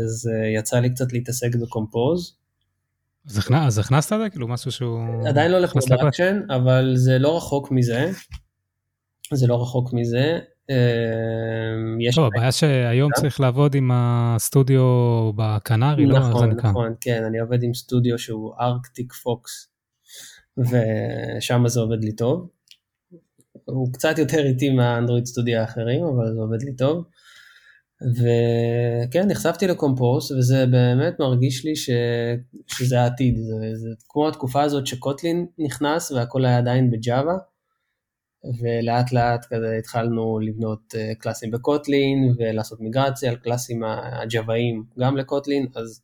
[0.06, 2.38] אז יצא לי קצת להתעסק ב Compose.
[3.30, 4.30] אז הכנ- אז הכנסת את זה?
[4.30, 5.28] כאילו משהו שהוא...
[5.28, 5.60] עדיין לא?
[5.60, 8.12] ל production, אבל זה לא רחוק מזה.
[9.34, 10.40] זה לא רחוק מזה.
[10.70, 10.76] אה,
[12.00, 12.16] יש...
[12.16, 14.84] טוב, הבעיה שהיום צריך לעבוד עם הסטודיו
[15.36, 16.20] בקנרי, לא?
[16.20, 16.50] נכון?
[16.50, 19.70] נכון, כן, אני עובד עם סטודיו שהוא ארקטיק פוקס,
[20.58, 22.50] ושם זה עובד לי טוב.
[23.66, 27.04] הוא קצת יותר איטי מהאנדרואיד סטודיו האחרים, אבל זה עובד לי טוב.
[28.02, 31.90] וכן, נחשפתי לקומפוס, וזה באמת מרגיש לי ש...
[32.68, 33.38] שזה העתיד.
[33.38, 37.38] זה, זה כמו התקופה הזאת שקוטלין נכנס והכל היה עדיין בג'אווה.
[38.60, 46.02] ולאט לאט כזה התחלנו לבנות קלאסים בקוטלין ולעשות מיגרציה על קלאסים הג'וואיים גם לקוטלין, אז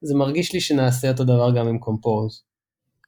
[0.00, 2.42] זה מרגיש לי שנעשה אותו דבר גם עם קומפוז.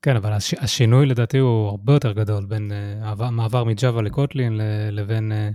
[0.03, 2.73] כן, אבל הש, השינוי לדעתי הוא הרבה יותר גדול בין
[3.03, 4.61] uh, מעבר מג'אווה לקוטלין
[4.91, 5.55] לבין uh,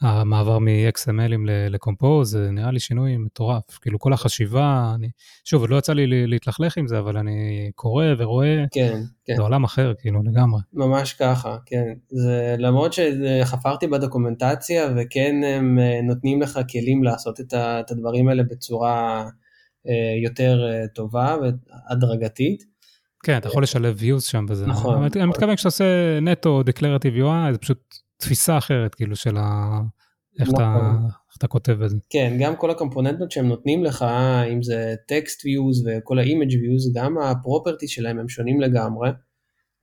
[0.00, 3.78] המעבר מ-XMLים לקומפוז, זה נראה לי שינוי מטורף.
[3.80, 5.08] כאילו כל החשיבה, אני,
[5.44, 9.36] שוב, לא יצא לי להתלכלך עם זה, אבל אני קורא ורואה, כן, כן.
[9.36, 10.60] זה עולם אחר, כאילו, לגמרי.
[10.72, 11.84] ממש ככה, כן.
[12.10, 19.24] זה למרות שחפרתי בדוקומנטציה, וכן הם אה, נותנים לך כלים לעשות את הדברים האלה בצורה
[20.24, 20.62] יותר
[20.94, 22.64] טובה והדרגתית.
[23.22, 24.66] כן, אתה יכול לשלב views שם בזה.
[24.66, 24.96] נכון.
[24.96, 25.22] אני נכון.
[25.22, 29.80] מתכוון כשאתה עושה נטו declarative UI, זה פשוט תפיסה אחרת, כאילו, של ה...
[30.40, 30.62] איך, נכון.
[30.62, 30.90] אתה,
[31.28, 31.96] איך אתה כותב את זה.
[32.10, 34.04] כן, גם כל הקומפוננטות שהם נותנים לך,
[34.52, 39.10] אם זה text views וכל ה-image views, גם הפרופרטי שלהם הם שונים לגמרי.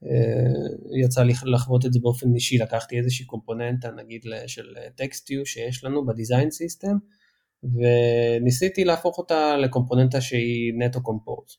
[0.04, 4.66] אה, יצא לי לחוות את זה באופן אישי, לקחתי איזושהי קומפוננטה, נגיד של
[5.00, 6.96] text view שיש לנו בדיזיין סיסטם,
[7.62, 11.56] וניסיתי להפוך אותה לקומפוננטה שהיא נטו קומפוז.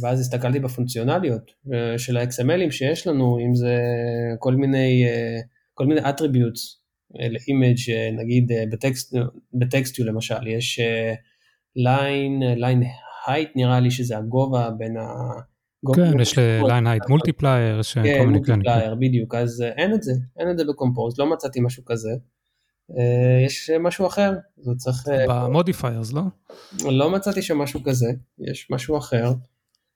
[0.00, 3.78] ואז הסתכלתי בפונקציונליות אה, של ה-XMLים שיש לנו, אם זה
[4.38, 5.40] כל מיני, אה,
[5.74, 6.82] כל מיני attributes
[7.14, 7.76] לאימג'
[8.12, 9.14] נגיד אה, בטקסט,
[9.54, 10.80] בטקסטיו למשל, יש
[11.78, 12.84] line, line
[13.26, 15.08] height נראה לי שזה הגובה בין ה...
[15.94, 20.64] כן, יש line height multiplier, כן, multiplier, בדיוק, אז אין את זה, אין את זה
[20.64, 22.10] ב Compose, לא מצאתי משהו כזה.
[23.46, 25.08] יש משהו אחר, זה צריך...
[25.28, 26.22] ב modifiers, לא?
[26.84, 29.32] לא מצאתי שם משהו כזה, יש משהו אחר.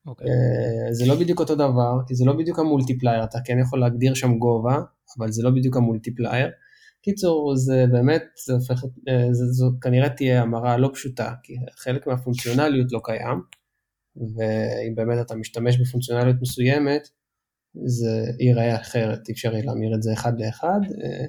[0.06, 0.26] אוקיי.
[0.26, 3.80] אה, זה לא בדיוק אותו דבר, כי זה לא בדיוק ה multiplier, אתה כן יכול
[3.80, 4.78] להגדיר שם גובה,
[5.18, 6.48] אבל זה לא בדיוק ה multiplier.
[7.02, 12.06] קיצור, זה באמת, זה הופך, אה, זה, זו כנראה תהיה המרה לא פשוטה, כי חלק
[12.06, 13.40] מהפונקציונליות לא קיים,
[14.16, 17.08] ואם באמת אתה משתמש בפונקציונליות מסוימת,
[17.84, 21.26] זה ייראה אחרת, אי אפשר להמיר את זה אחד לאחד, אה,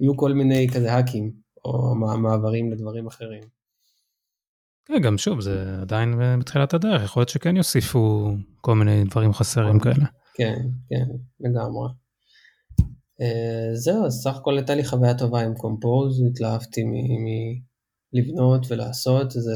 [0.00, 1.32] יהיו כל מיני כזה האקים,
[1.64, 3.57] או מעברים לדברים אחרים.
[4.88, 9.80] כן, גם שוב, זה עדיין בתחילת הדרך, יכול להיות שכן יוסיפו כל מיני דברים חסרים
[9.80, 10.06] כאלה.
[10.34, 10.56] כן,
[10.88, 11.04] כן,
[11.40, 11.88] לגמרי.
[13.22, 16.84] Uh, זהו, אז סך הכל הייתה לי חוויה טובה עם קומפוז, התלהבתי
[18.12, 19.52] מלבנות ולעשות, זה...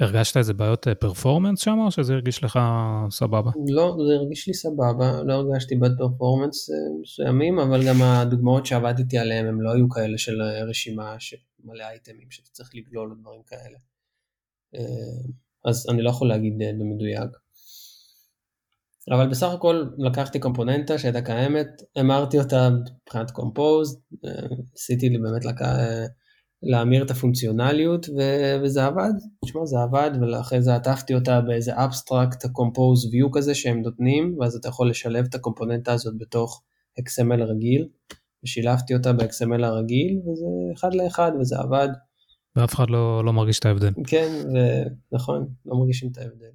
[0.00, 2.58] הרגשת איזה בעיות פרפורמנס אה, שם, או שזה הרגיש לך
[3.10, 3.50] סבבה?
[3.68, 9.18] לא, זה הרגיש לי סבבה, לא הרגשתי בעיות פרפורמנס אה, מסוימים, אבל גם הדוגמאות שעבדתי
[9.18, 11.16] עליהן הם לא היו כאלה של רשימה
[11.64, 13.78] מלא אייטמים שאתה צריך לגלול או דברים כאלה.
[14.74, 14.80] אה,
[15.64, 17.30] אז אני לא יכול להגיד אה, במדויק.
[19.10, 21.66] אבל בסך הכל לקחתי קומפוננטה שהייתה קיימת,
[22.00, 22.68] אמרתי אותה
[23.04, 25.60] מבחינת קומפוז, אה, ניסיתי באמת לק...
[26.62, 28.20] להמיר את הפונקציונליות ו...
[28.62, 29.12] וזה עבד,
[29.44, 34.56] תשמע זה עבד ואחרי זה עטפתי אותה באיזה abstract Compose view כזה שהם נותנים ואז
[34.56, 36.62] אתה יכול לשלב את הקומפוננטה הזאת בתוך
[37.00, 37.88] XML רגיל
[38.44, 41.88] ושילבתי אותה ב-XML הרגיל וזה אחד לאחד וזה עבד.
[42.56, 43.92] ואף אחד לא, לא מרגיש את ההבדל.
[44.06, 44.32] כן,
[45.12, 46.50] נכון, לא מרגישים את ההבדל.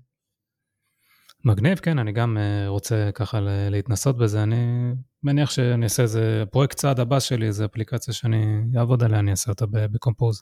[1.46, 3.40] מגניב, כן, אני גם אה, רוצה ככה
[3.70, 4.44] להתנסות בזה.
[4.44, 4.92] אני
[5.24, 9.52] מניח שאני אעשה איזה פרויקט צד הבא שלי, איזה אפליקציה שאני אעבוד עליה, אני אעשה
[9.52, 10.42] אותה ב Compose.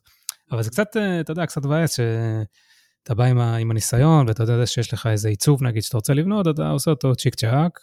[0.52, 4.44] אבל זה קצת, uh, אתה יודע, קצת מבאס שאתה בא עם, ה, עם הניסיון, ואתה
[4.44, 7.80] יודע שיש לך איזה עיצוב, נגיד, שאתה רוצה לבנות, אתה עושה אותו צ'יק צ'אק,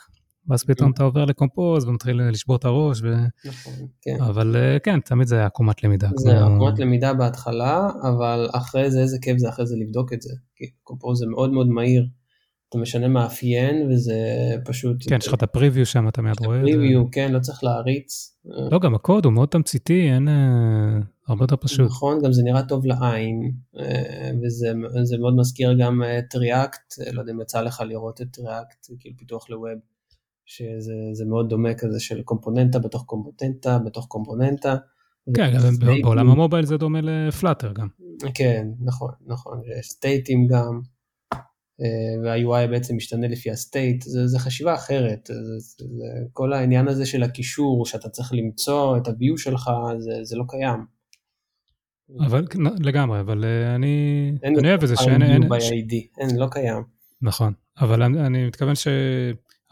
[0.49, 3.01] ואז פתאום אתה עובר לקומפוז ומתחיל לשבור את הראש.
[3.03, 3.15] ו...
[3.45, 3.73] נכון,
[4.03, 4.17] כן.
[4.21, 6.09] אבל אה, כן, תמיד זה עקומת למידה.
[6.17, 10.35] זה עקומת למידה בהתחלה, אבל אחרי זה, איזה כיף זה אחרי זה לבדוק את זה.
[10.57, 12.07] כי קומפוז זה מאוד מאוד מהיר.
[12.69, 14.17] אתה משנה מאפיין וזה
[14.65, 14.97] פשוט...
[15.09, 16.71] כן, יש לך את הפריוויו שם, אתה מיד רואה את זה.
[16.71, 18.37] פריוויו, כן, לא צריך להריץ.
[18.45, 20.29] לא, גם הקוד הוא מאוד תמציתי, אין...
[20.29, 21.87] אה, הרבה יותר פשוט.
[21.87, 24.31] נכון, גם זה נראה טוב לעין, אה,
[24.95, 29.17] וזה מאוד מזכיר גם את React, לא יודע אם יצא לך לראות את React, כאילו
[29.17, 29.79] פיתוח לווב.
[30.49, 34.77] שזה מאוד דומה כזה של קומפוננטה בתוך קומפוננטה בתוך קומפוננטה.
[35.37, 37.89] כן, גם בעולם המובייל זה דומה לפלאטר גם.
[38.35, 40.81] כן, נכון, נכון, סטייטים גם,
[41.81, 45.85] אה, וה-UI בעצם משתנה לפי הסטייט, זה, זה חשיבה אחרת, זה, זה,
[46.33, 50.85] כל העניין הזה של הקישור, שאתה צריך למצוא את ה-view שלך, זה, זה לא קיים.
[52.27, 52.47] אבל
[52.81, 55.23] לגמרי, אבל אה, אני, אני אוהב את זה שאין...
[55.23, 55.43] אין,
[56.19, 56.83] אין, לא קיים.
[57.23, 58.89] נכון, אבל אני, אני מתכוון ש...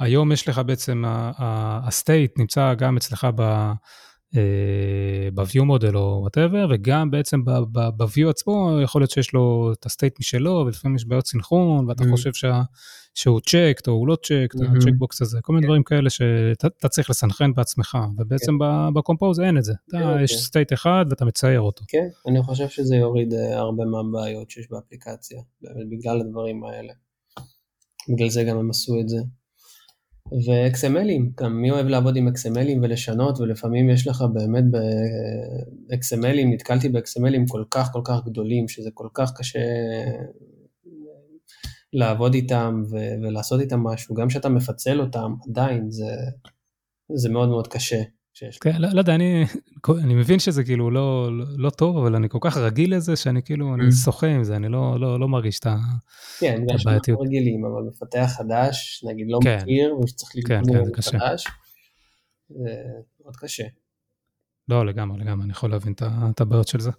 [0.01, 3.73] היום יש לך בעצם, ה-state נמצא גם אצלך ב...
[5.35, 10.65] ב-view model או whatever, וגם בעצם ב-view עצמו, יכול להיות שיש לו את ה-state משלו,
[10.67, 12.11] ולפעמים יש בעיות סינכרון, ואתה mm-hmm.
[12.11, 12.63] חושב שה,
[13.15, 14.65] שהוא checked או הוא לא checked, mm-hmm.
[14.65, 15.67] ה-checkbox הזה, כל מיני כן.
[15.69, 18.95] דברים כאלה שאתה צריך לסנכרן בעצמך, ובעצם כן.
[18.95, 19.73] בקומפוז אין את זה.
[19.89, 21.85] אתה, כן, יש state אחד ואתה מצייר אותו.
[21.89, 25.41] כן, אני חושב שזה יוריד אה, הרבה מהבעיות שיש באפליקציה,
[25.91, 26.93] בגלל הדברים האלה.
[28.15, 29.19] בגלל זה גם הם עשו את זה.
[30.33, 37.45] ו-XMLים, גם מי אוהב לעבוד עם XMLים ולשנות, ולפעמים יש לך באמת ב-XMLים, נתקלתי ב-XMLים
[37.49, 39.59] כל כך כל כך גדולים, שזה כל כך קשה
[41.93, 46.11] לעבוד איתם ו- ולעשות איתם משהו, גם כשאתה מפצל אותם, עדיין זה,
[47.15, 48.03] זה מאוד מאוד קשה.
[48.61, 49.45] כן, לא, לא יודע, אני,
[50.05, 51.29] אני מבין שזה כאילו לא,
[51.59, 53.95] לא, טוב, אבל אני כל כך רגיל לזה שאני כאילו, אני mm.
[54.05, 56.01] שוחה עם זה, אני לא, לא, לא מרגיש את הבעייתיות.
[56.41, 60.91] כן, בגלל שאנחנו רגילים, אבל מפתח חדש, נגיד לא כן, מכיר, ושצריך כן, כן, זה
[60.93, 61.19] קשה.
[61.19, 61.47] חדש,
[62.49, 62.71] זה
[63.25, 63.65] מאוד קשה.
[64.69, 65.95] לא, לגמרי, לגמרי, אני יכול להבין
[66.31, 66.91] את הבעיות של זה.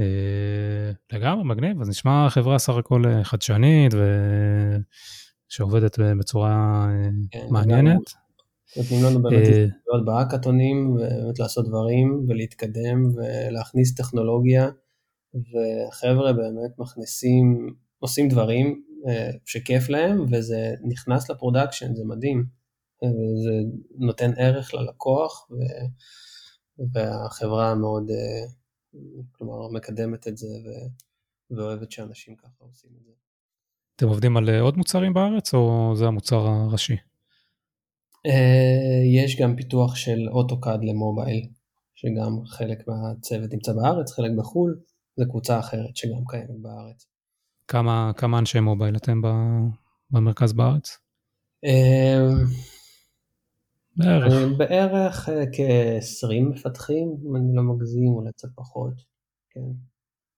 [0.00, 3.92] אה, לגמרי, מגניב, אז נשמע חברה סך הכל אה, חדשנית
[5.48, 8.27] ושעובדת בצורה אה, כן, מעניינת.
[8.76, 14.70] נותנים לנו באמת להסתכלות בהאקתונים, ובאמת לעשות דברים ולהתקדם ולהכניס טכנולוגיה,
[15.34, 18.82] וחבר'ה באמת מכניסים, עושים דברים
[19.44, 22.44] שכיף להם, וזה נכנס ל production, זה מדהים.
[23.44, 23.52] זה
[23.98, 25.48] נותן ערך ללקוח,
[26.92, 28.10] והחברה מאוד
[29.32, 30.68] כלומר, מקדמת את זה ו...
[31.56, 33.12] ואוהבת שאנשים ככה עושים את זה.
[33.96, 36.96] אתם עובדים על אה, עוד מוצרים בארץ, או זה המוצר הראשי?
[38.26, 41.46] אה, יש גם פיתוח של אוטוקאד למובייל,
[41.94, 44.78] שגם חלק מהצוות נמצא בארץ, חלק בחו"ל,
[45.16, 47.06] זו קבוצה אחרת שגם קיימת בארץ.
[47.68, 49.20] כמה, כמה אנשי מובייל אתם
[50.10, 50.98] במרכז בארץ?
[51.64, 52.28] אה,
[53.96, 54.32] בערך.
[54.32, 58.94] אה, בערך אה, כ-20 מפתחים, אם אני לא מגזים, אולי קצת פחות.
[59.50, 59.60] כן.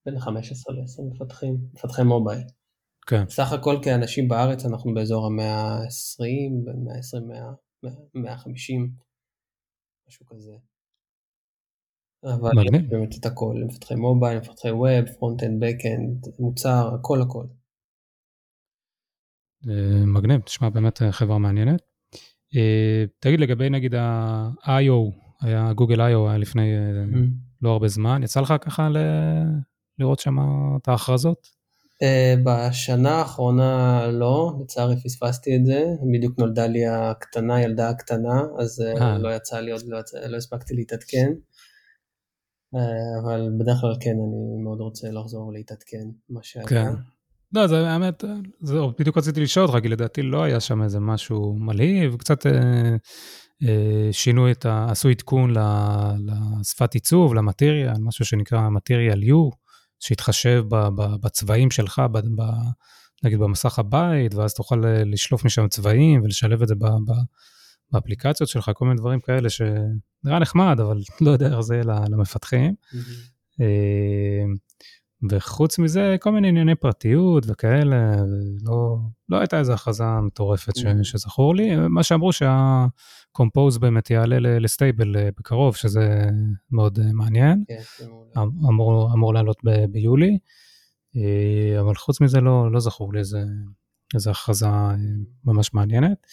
[0.07, 2.43] בין 15 ל-20 מפתחים, מפתחי mobile.
[3.07, 3.29] כן.
[3.29, 7.53] סך הכל כאנשים בארץ אנחנו באזור ה-120, בין 120, 100,
[8.15, 8.95] 150,
[10.09, 10.53] משהו כזה.
[12.25, 17.45] אבל יש באמת את הכל, מפתחי mobile, מפתחי web, front-end, back-end, מוצר, הכל הכל.
[19.69, 21.83] אה, מגניב, תשמע באמת חברה מעניינת.
[22.57, 25.01] אה, תגיד, לגבי נגיד ה-IO,
[25.43, 26.73] היה גוגל IO היה לפני
[27.13, 27.17] mm.
[27.63, 28.97] לא הרבה זמן, יצא לך ככה ל...
[29.99, 30.37] לראות שם
[30.77, 31.60] את ההכרזות?
[32.05, 38.85] Uh, בשנה האחרונה לא, לצערי פספסתי את זה, בדיוק נולדה לי הקטנה, ילדה הקטנה, אז
[38.97, 39.01] uh.
[39.19, 39.99] לא יצא לי עוד, לא,
[40.29, 41.33] לא הספקתי להתעדכן.
[43.23, 46.67] אבל בדרך כלל כן, אני מאוד רוצה לחזור ולהתעדכן, מה שהיה.
[46.67, 46.93] כן.
[47.53, 48.25] לא, זה האמת,
[48.61, 52.53] זה בדיוק רציתי לשאול אותך, כי לדעתי לא היה שם איזה משהו מלהיב, קצת אה,
[53.63, 54.87] אה, שינו את ה...
[54.91, 55.55] עשו עדכון
[56.61, 59.51] לשפת עיצוב, למטריה, משהו שנקרא מטריאל U,
[60.01, 60.65] שיתחשב
[61.21, 62.43] בצבעים שלך, ב, ב,
[63.25, 67.13] נגיד במסך הבית, ואז תוכל אה, לשלוף משם צבעים ולשלב את זה ב, ב,
[67.93, 72.75] באפליקציות שלך, כל מיני דברים כאלה שנראה נחמד, אבל לא יודע איך זה יהיה למפתחים.
[72.93, 73.63] Mm-hmm.
[75.31, 78.13] וחוץ מזה, כל מיני ענייני פרטיות וכאלה,
[78.63, 78.97] לא,
[79.29, 80.89] לא הייתה איזו הכרזה מטורפת ש, mm.
[81.03, 81.77] שזכור לי.
[81.89, 86.27] מה שאמרו שהקומפוז באמת יעלה לסטייבל אה, בקרוב, שזה
[86.71, 87.65] מאוד אה, מעניין.
[87.69, 88.07] כן,
[88.37, 90.39] אמ, אמור, אמור לעלות ב, ביולי,
[91.17, 93.43] אה, אבל חוץ מזה לא, לא זכור לי איזה,
[94.15, 94.67] איזה הכרזה
[95.45, 96.27] ממש מעניינת.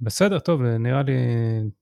[0.00, 1.12] בסדר, טוב, נראה לי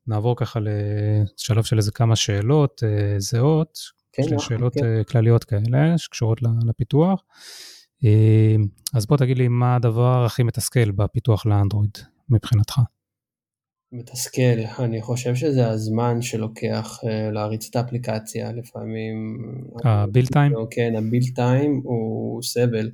[0.06, 2.82] נעבור ככה לשלב של איזה כמה שאלות
[3.18, 3.78] זהות,
[4.16, 4.84] כן, שאלות כן.
[4.84, 7.24] אה, כלליות כאלה שקשורות לפיתוח.
[8.04, 8.56] אה,
[8.94, 11.98] אז בוא תגיד לי מה הדבר הכי מתסכל בפיתוח לאנדרואיד
[12.28, 12.80] מבחינתך.
[13.92, 19.38] מתסכל, אני חושב שזה הזמן שלוקח uh, להריץ את האפליקציה, לפעמים...
[19.84, 20.52] הבילד טיים?
[20.70, 22.90] כן, הבילד טיים הוא סבל.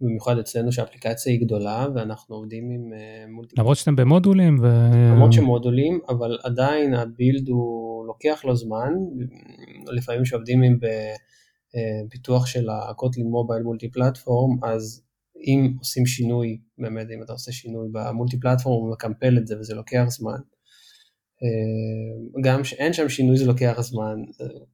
[0.00, 3.54] במיוחד אצלנו שהאפליקציה היא גדולה ואנחנו עובדים עם uh, מולטי...
[3.58, 4.66] למרות שאתם במודולים ו...
[5.14, 8.92] למרות שמודולים, אבל עדיין הבילד הוא לוקח לו זמן,
[9.86, 10.78] לפעמים כשעובדים עם
[12.06, 15.02] בפיתוח של הקוטלין מובייל מולטי פלטפורם, אז
[15.46, 19.74] אם עושים שינוי, באמת אם אתה עושה שינוי במולטי פלטפורם הוא מקמפל את זה וזה
[19.74, 20.38] לוקח זמן.
[21.42, 24.16] אה, גם שאין שם שינוי זה לוקח זמן.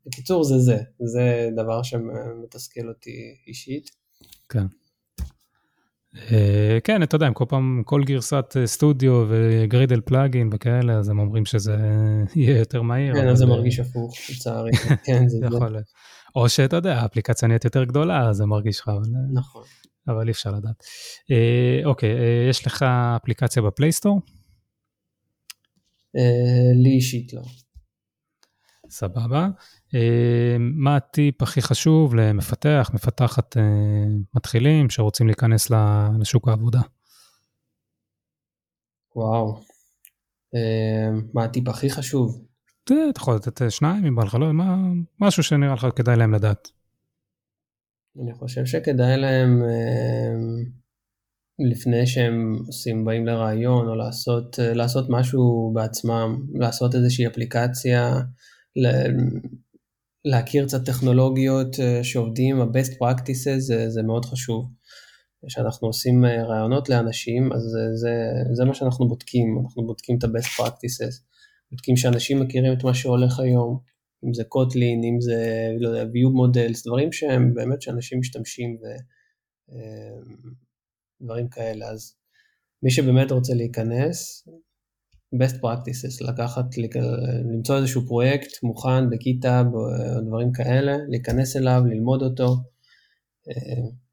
[0.06, 3.90] בקיצור זה זה, זה דבר שמתסכל אותי אישית.
[4.48, 4.66] כן.
[6.32, 11.18] אה, כן, אתה יודע, כל פעם, כל גרסת אה, סטודיו וגרידל פלאגין וכאלה, אז הם
[11.18, 11.76] אומרים שזה
[12.36, 13.14] יהיה יותר מהיר.
[13.14, 14.70] כן, אז זה מרגיש הפוך, לצערי.
[15.04, 15.86] כן, זה יכול להיות.
[16.36, 18.96] או שאתה יודע, האפליקציה נהיית יותר גדולה, אז זה מרגיש לך, אבל...
[18.96, 19.62] אה, נכון.
[20.08, 20.84] אבל אי אפשר לדעת.
[21.84, 22.10] אוקיי,
[22.50, 22.82] יש לך
[23.16, 24.20] אפליקציה בפלייסטור?
[26.74, 27.42] לי אישית לא.
[28.90, 29.48] סבבה.
[29.94, 33.62] אה, מה הטיפ הכי חשוב למפתח, מפתחת אה,
[34.34, 35.70] מתחילים שרוצים להיכנס
[36.20, 36.80] לשוק העבודה?
[39.16, 39.60] וואו,
[40.54, 42.46] אה, מה הטיפ הכי חשוב?
[42.84, 44.76] אתה יכול לתת שניים אם בא לך, לא, מה,
[45.20, 46.68] משהו שנראה לך כדאי להם לדעת.
[48.22, 49.62] אני חושב שכדאי להם
[51.58, 58.20] לפני שהם עושים, באים לרעיון או לעשות, לעשות משהו בעצמם, לעשות איזושהי אפליקציה,
[60.24, 64.70] להכיר קצת טכנולוגיות שעובדים, ה-best practices זה, זה מאוד חשוב.
[65.46, 68.12] כשאנחנו עושים רעיונות לאנשים, אז זה, זה,
[68.52, 71.22] זה מה שאנחנו בודקים, אנחנו בודקים את ה-best practices,
[71.70, 73.78] בודקים שאנשים מכירים את מה שהולך היום,
[74.24, 78.76] אם זה קוטלין, אם זה, לא יודע, view models, דברים שהם באמת שאנשים משתמשים
[81.20, 82.14] ודברים כאלה, אז
[82.82, 84.48] מי שבאמת רוצה להיכנס,
[85.34, 86.64] best practices, לקחת,
[87.52, 89.62] למצוא איזשהו פרויקט מוכן בכיתה,
[90.26, 92.56] דברים כאלה, להיכנס אליו, ללמוד אותו,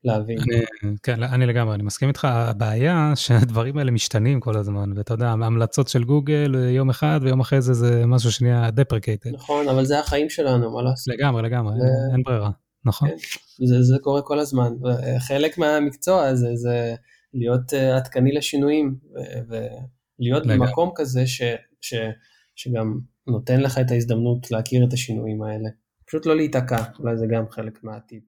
[0.03, 0.37] להבין.
[0.39, 5.29] אני, כן, אני לגמרי, אני מסכים איתך, הבעיה שהדברים האלה משתנים כל הזמן, ואתה יודע,
[5.29, 9.29] המלצות של גוגל יום אחד ויום אחרי זה זה משהו שנהיה דפרקייטד.
[9.33, 11.13] נכון, אבל זה החיים שלנו, מה לעשות?
[11.13, 12.13] לגמרי, לגמרי, ו...
[12.13, 12.49] אין, ברירה,
[12.85, 13.09] נכון.
[13.09, 13.15] כן,
[13.65, 14.73] זה, זה קורה כל הזמן,
[15.19, 16.95] חלק מהמקצוע הזה זה
[17.33, 18.95] להיות אה, עדכני לשינויים,
[20.19, 21.41] ולהיות במקום כזה ש,
[21.81, 21.93] ש,
[22.55, 25.69] שגם נותן לך את ההזדמנות להכיר את השינויים האלה.
[26.07, 28.23] פשוט לא להיתקע, אולי זה גם חלק מהטיפ.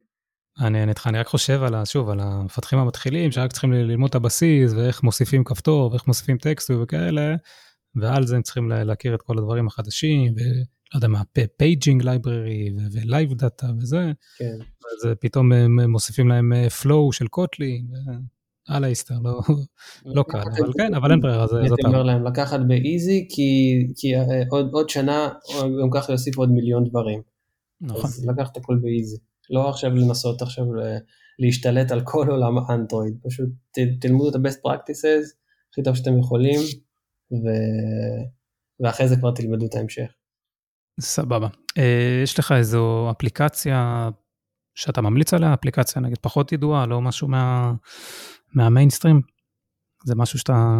[0.60, 4.74] אני לך, אני רק חושב על, שוב, על המפתחים המתחילים, שרק צריכים ללמוד את הבסיס,
[4.74, 7.36] ואיך מוסיפים כפתור, ואיך מוסיפים טקסט וכאלה,
[7.96, 11.22] ועל זה הם צריכים להכיר את כל הדברים החדשים, ולא יודע מה,
[11.58, 14.12] paging library, ו live data וזה.
[14.38, 14.56] כן.
[14.62, 15.52] אז פתאום
[15.88, 17.82] מוסיפים להם flow של קוטלי,
[18.68, 19.42] על ההיסטר, לא,
[20.06, 21.62] לא קל, אבל כן, אבל אין ברירה, זה זאת...
[21.62, 25.30] הייתי אומר להם, לקחת באיזי, כי, כי אה, עוד, עוד שנה,
[25.82, 27.22] גם ככה יוסיפו עוד מיליון דברים.
[27.82, 28.04] נכון.
[28.04, 29.18] אז לקחת הכל באיזי.
[29.50, 30.66] לא עכשיו לנסות עכשיו
[31.40, 35.26] להשתלט על כל עולם האנדרואיד, פשוט ת, תלמדו את ה-best practices
[35.72, 36.60] הכי טוב שאתם יכולים,
[37.32, 37.46] ו...
[38.80, 40.12] ואחרי זה כבר תלמדו את ההמשך.
[41.00, 41.48] סבבה.
[41.78, 44.10] אה, יש לך איזו אפליקציה
[44.76, 47.74] שאתה ממליץ עליה, אפליקציה נגיד פחות ידועה, לא משהו מה...
[48.54, 49.22] מהמיינסטרים?
[50.06, 50.78] זה משהו שאתה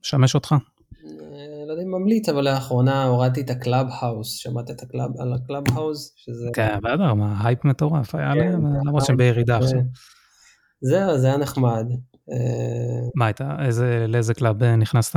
[0.00, 0.54] משמש אותך?
[1.66, 5.32] לא יודע אם ממליץ, אבל לאחרונה הורדתי את ה Clubhouse, שמעת את ה club, על
[5.32, 6.12] ה Clubhouse?
[6.16, 6.48] שזה...
[6.54, 9.78] כן, בטח, מה, הייפ מטורף היה כן, עליהם, למרות שהם בירידה עכשיו.
[10.80, 11.86] זהו, זה היה נחמד.
[12.32, 15.16] אה, מה הייתה, איזה, לאיזה club אה, נכנסת?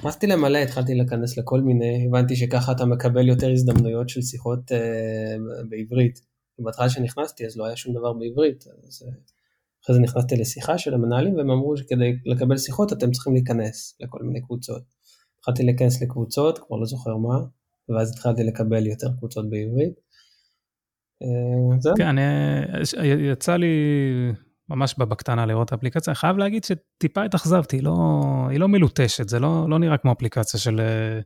[0.00, 5.36] נכנסתי למלא, התחלתי להיכנס לכל מיני, הבנתי שככה אתה מקבל יותר הזדמנויות של שיחות אה,
[5.68, 6.31] בעברית.
[6.58, 9.12] בהתחלה שנכנסתי אז לא היה שום דבר בעברית, אז אה,
[9.84, 14.22] אחרי זה נכנסתי לשיחה של המנהלים והם אמרו שכדי לקבל שיחות אתם צריכים להיכנס לכל
[14.22, 14.82] מיני קבוצות.
[15.38, 17.38] התחלתי להיכנס לקבוצות, כבר לא זוכר מה,
[17.88, 20.00] ואז התחלתי לקבל יותר קבוצות בעברית.
[21.22, 22.22] אה, כן, אני,
[23.32, 23.66] יצא לי
[24.68, 27.96] ממש בקטנה לראות את האפליקציה, אני חייב להגיד שטיפה התאכזבתי, לא,
[28.50, 31.20] היא לא מלוטשת, זה לא, לא נראה כמו אפליקציה של, אה,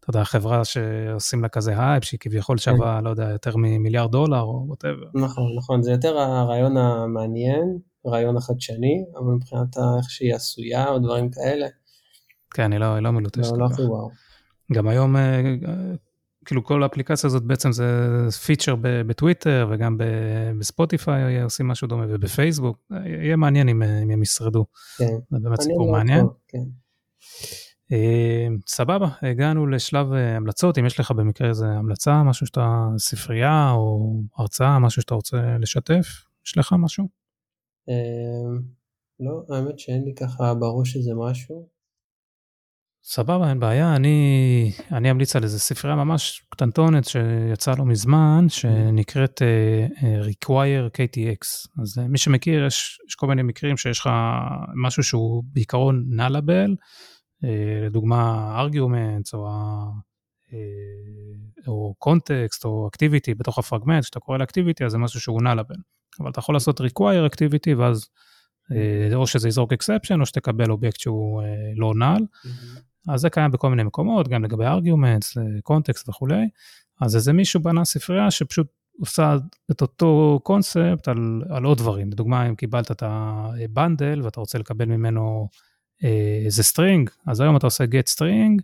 [0.00, 3.04] אתה יודע, חברה שעושים לה כזה הייפ, שהיא כביכול שווה, כן.
[3.04, 5.06] לא יודע, יותר ממיליארד דולר או whatever.
[5.14, 11.30] נכון, נכון, זה יותר הרעיון המעניין, הרעיון החדשני, אבל מבחינת איך שהיא עשויה או דברים
[11.30, 11.66] כאלה,
[12.54, 13.52] כן, היא לא, היא לא מלוטשת.
[13.52, 14.10] לא, לא הכי וואו.
[14.72, 15.40] גם היום, אה,
[16.48, 17.84] כאילו כל האפליקציה הזאת בעצם זה
[18.46, 19.98] feature בטוויטר וגם
[20.58, 24.66] בספוטיפיי עושים משהו דומה ובפייסבוק, יהיה מעניין אם, אם הם ישרדו.
[24.98, 25.04] כן.
[25.30, 26.26] זה באמת סיפור מעניין.
[26.48, 26.62] כן.
[27.92, 34.14] אה, סבבה, הגענו לשלב המלצות, אם יש לך במקרה איזה המלצה, משהו שאתה, ספרייה או
[34.36, 36.06] הרצאה, משהו שאתה רוצה לשתף,
[36.46, 37.08] יש לך משהו?
[39.20, 41.68] לא, האמת שאין לי ככה בראש איזה משהו.
[43.10, 43.96] סבבה, אין בעיה.
[43.96, 50.90] אני, אני אמליץ על איזה ספרייה ממש קטנטונת שיצאה לא מזמן, שנקראת uh, uh, Require
[50.96, 51.70] KTX.
[51.82, 54.10] אז uh, מי שמכיר, יש, יש כל מיני מקרים שיש לך
[54.74, 56.76] משהו שהוא בעיקרון nullable,
[57.44, 57.46] uh,
[57.86, 59.48] לדוגמה arguments או,
[60.50, 60.54] uh,
[61.68, 65.76] או context או activity בתוך הפרגמנט, כשאתה קורא ל activity אז זה משהו שהוא nullable.
[66.20, 68.08] אבל אתה יכול לעשות Require activity ואז
[69.14, 71.42] או שזה יזרוק exception או שתקבל אובייקט שהוא
[71.76, 72.22] לא null.
[72.22, 72.87] Mm-hmm.
[73.08, 76.48] אז זה קיים בכל מיני מקומות, גם לגבי arguments, context וכולי.
[77.00, 78.66] אז איזה מישהו בנה ספרייה שפשוט
[79.00, 79.36] עושה
[79.70, 82.10] את אותו קונספט על, על עוד דברים.
[82.10, 85.48] לדוגמה, אם קיבלת את ה bundle ואתה רוצה לקבל ממנו
[86.04, 88.62] אה, איזה string, אז היום אתה עושה get string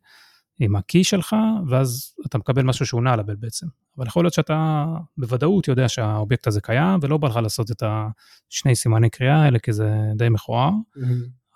[0.60, 1.36] עם ה key שלך,
[1.68, 3.66] ואז אתה מקבל משהו שהוא nullable בעצם.
[3.98, 8.76] אבל יכול להיות שאתה בוודאות יודע שהאובייקט הזה קיים, ולא בא לך לעשות את השני
[8.76, 10.70] סימני קריאה האלה, כי זה די מכוער.
[10.70, 11.00] Mm-hmm.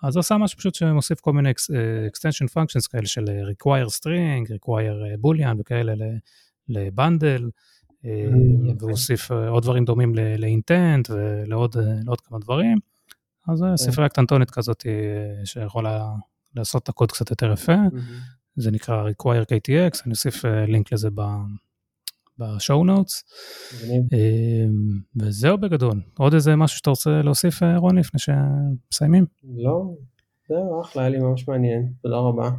[0.03, 4.47] אז עשה משהו פשוט שמוסיף כל מיני אה, extension functions כאלה של אה, require string,
[4.47, 5.93] require אה, boolean וכאלה
[6.67, 7.49] ל bundle,
[8.79, 12.77] והוא הוסיף עוד דברים דומים ל-intent ולעוד כמה דברים.
[13.47, 13.77] אז כן.
[13.77, 14.85] ספרייה קטנטונת כזאת
[15.45, 16.07] שיכולה
[16.55, 17.75] לעשות את הקוד קצת יותר יפה,
[18.55, 21.09] זה נקרא require KTX, אני אוסיף לינק לזה
[22.39, 23.23] בשואו נוטס.
[25.15, 26.01] וזהו בגדול.
[26.17, 29.25] עוד איזה משהו שאתה רוצה להוסיף, רוני, לפני שמסיימים?
[29.57, 29.83] לא,
[30.49, 31.91] זהו, אחלה, היה לי ממש מעניין.
[32.01, 32.49] תודה רבה.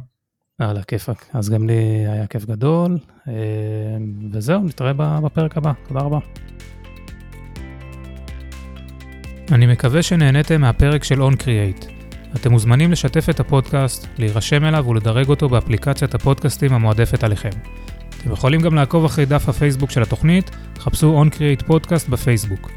[0.61, 1.25] יאללה, כיפאק.
[1.33, 3.33] אז גם לי היה כיף גדול, אה,
[4.31, 5.71] וזהו, נתראה בפרק הבא.
[5.87, 6.19] תודה רבה.
[9.51, 11.91] אני מקווה שנהניתם מהפרק של OnCreate.
[12.35, 17.49] אתם מוזמנים לשתף את הפודקאסט, להירשם אליו ולדרג אותו באפליקציית הפודקאסטים המועדפת עליכם.
[18.21, 22.71] אתם יכולים גם לעקוב אחרי דף הפייסבוק של התוכנית, חפשו OnCreate פודקאסט בפייסבוק.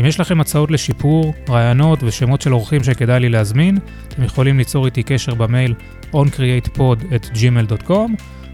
[0.00, 3.78] אם יש לכם הצעות לשיפור, רעיונות ושמות של אורחים שכדאי לי להזמין,
[4.08, 5.74] אתם יכולים ליצור איתי קשר במייל
[6.12, 8.10] oncreatepod@gmail.com,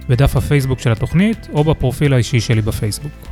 [0.09, 3.30] בדף הפייסבוק של התוכנית או בפרופיל האישי שלי בפייסבוק.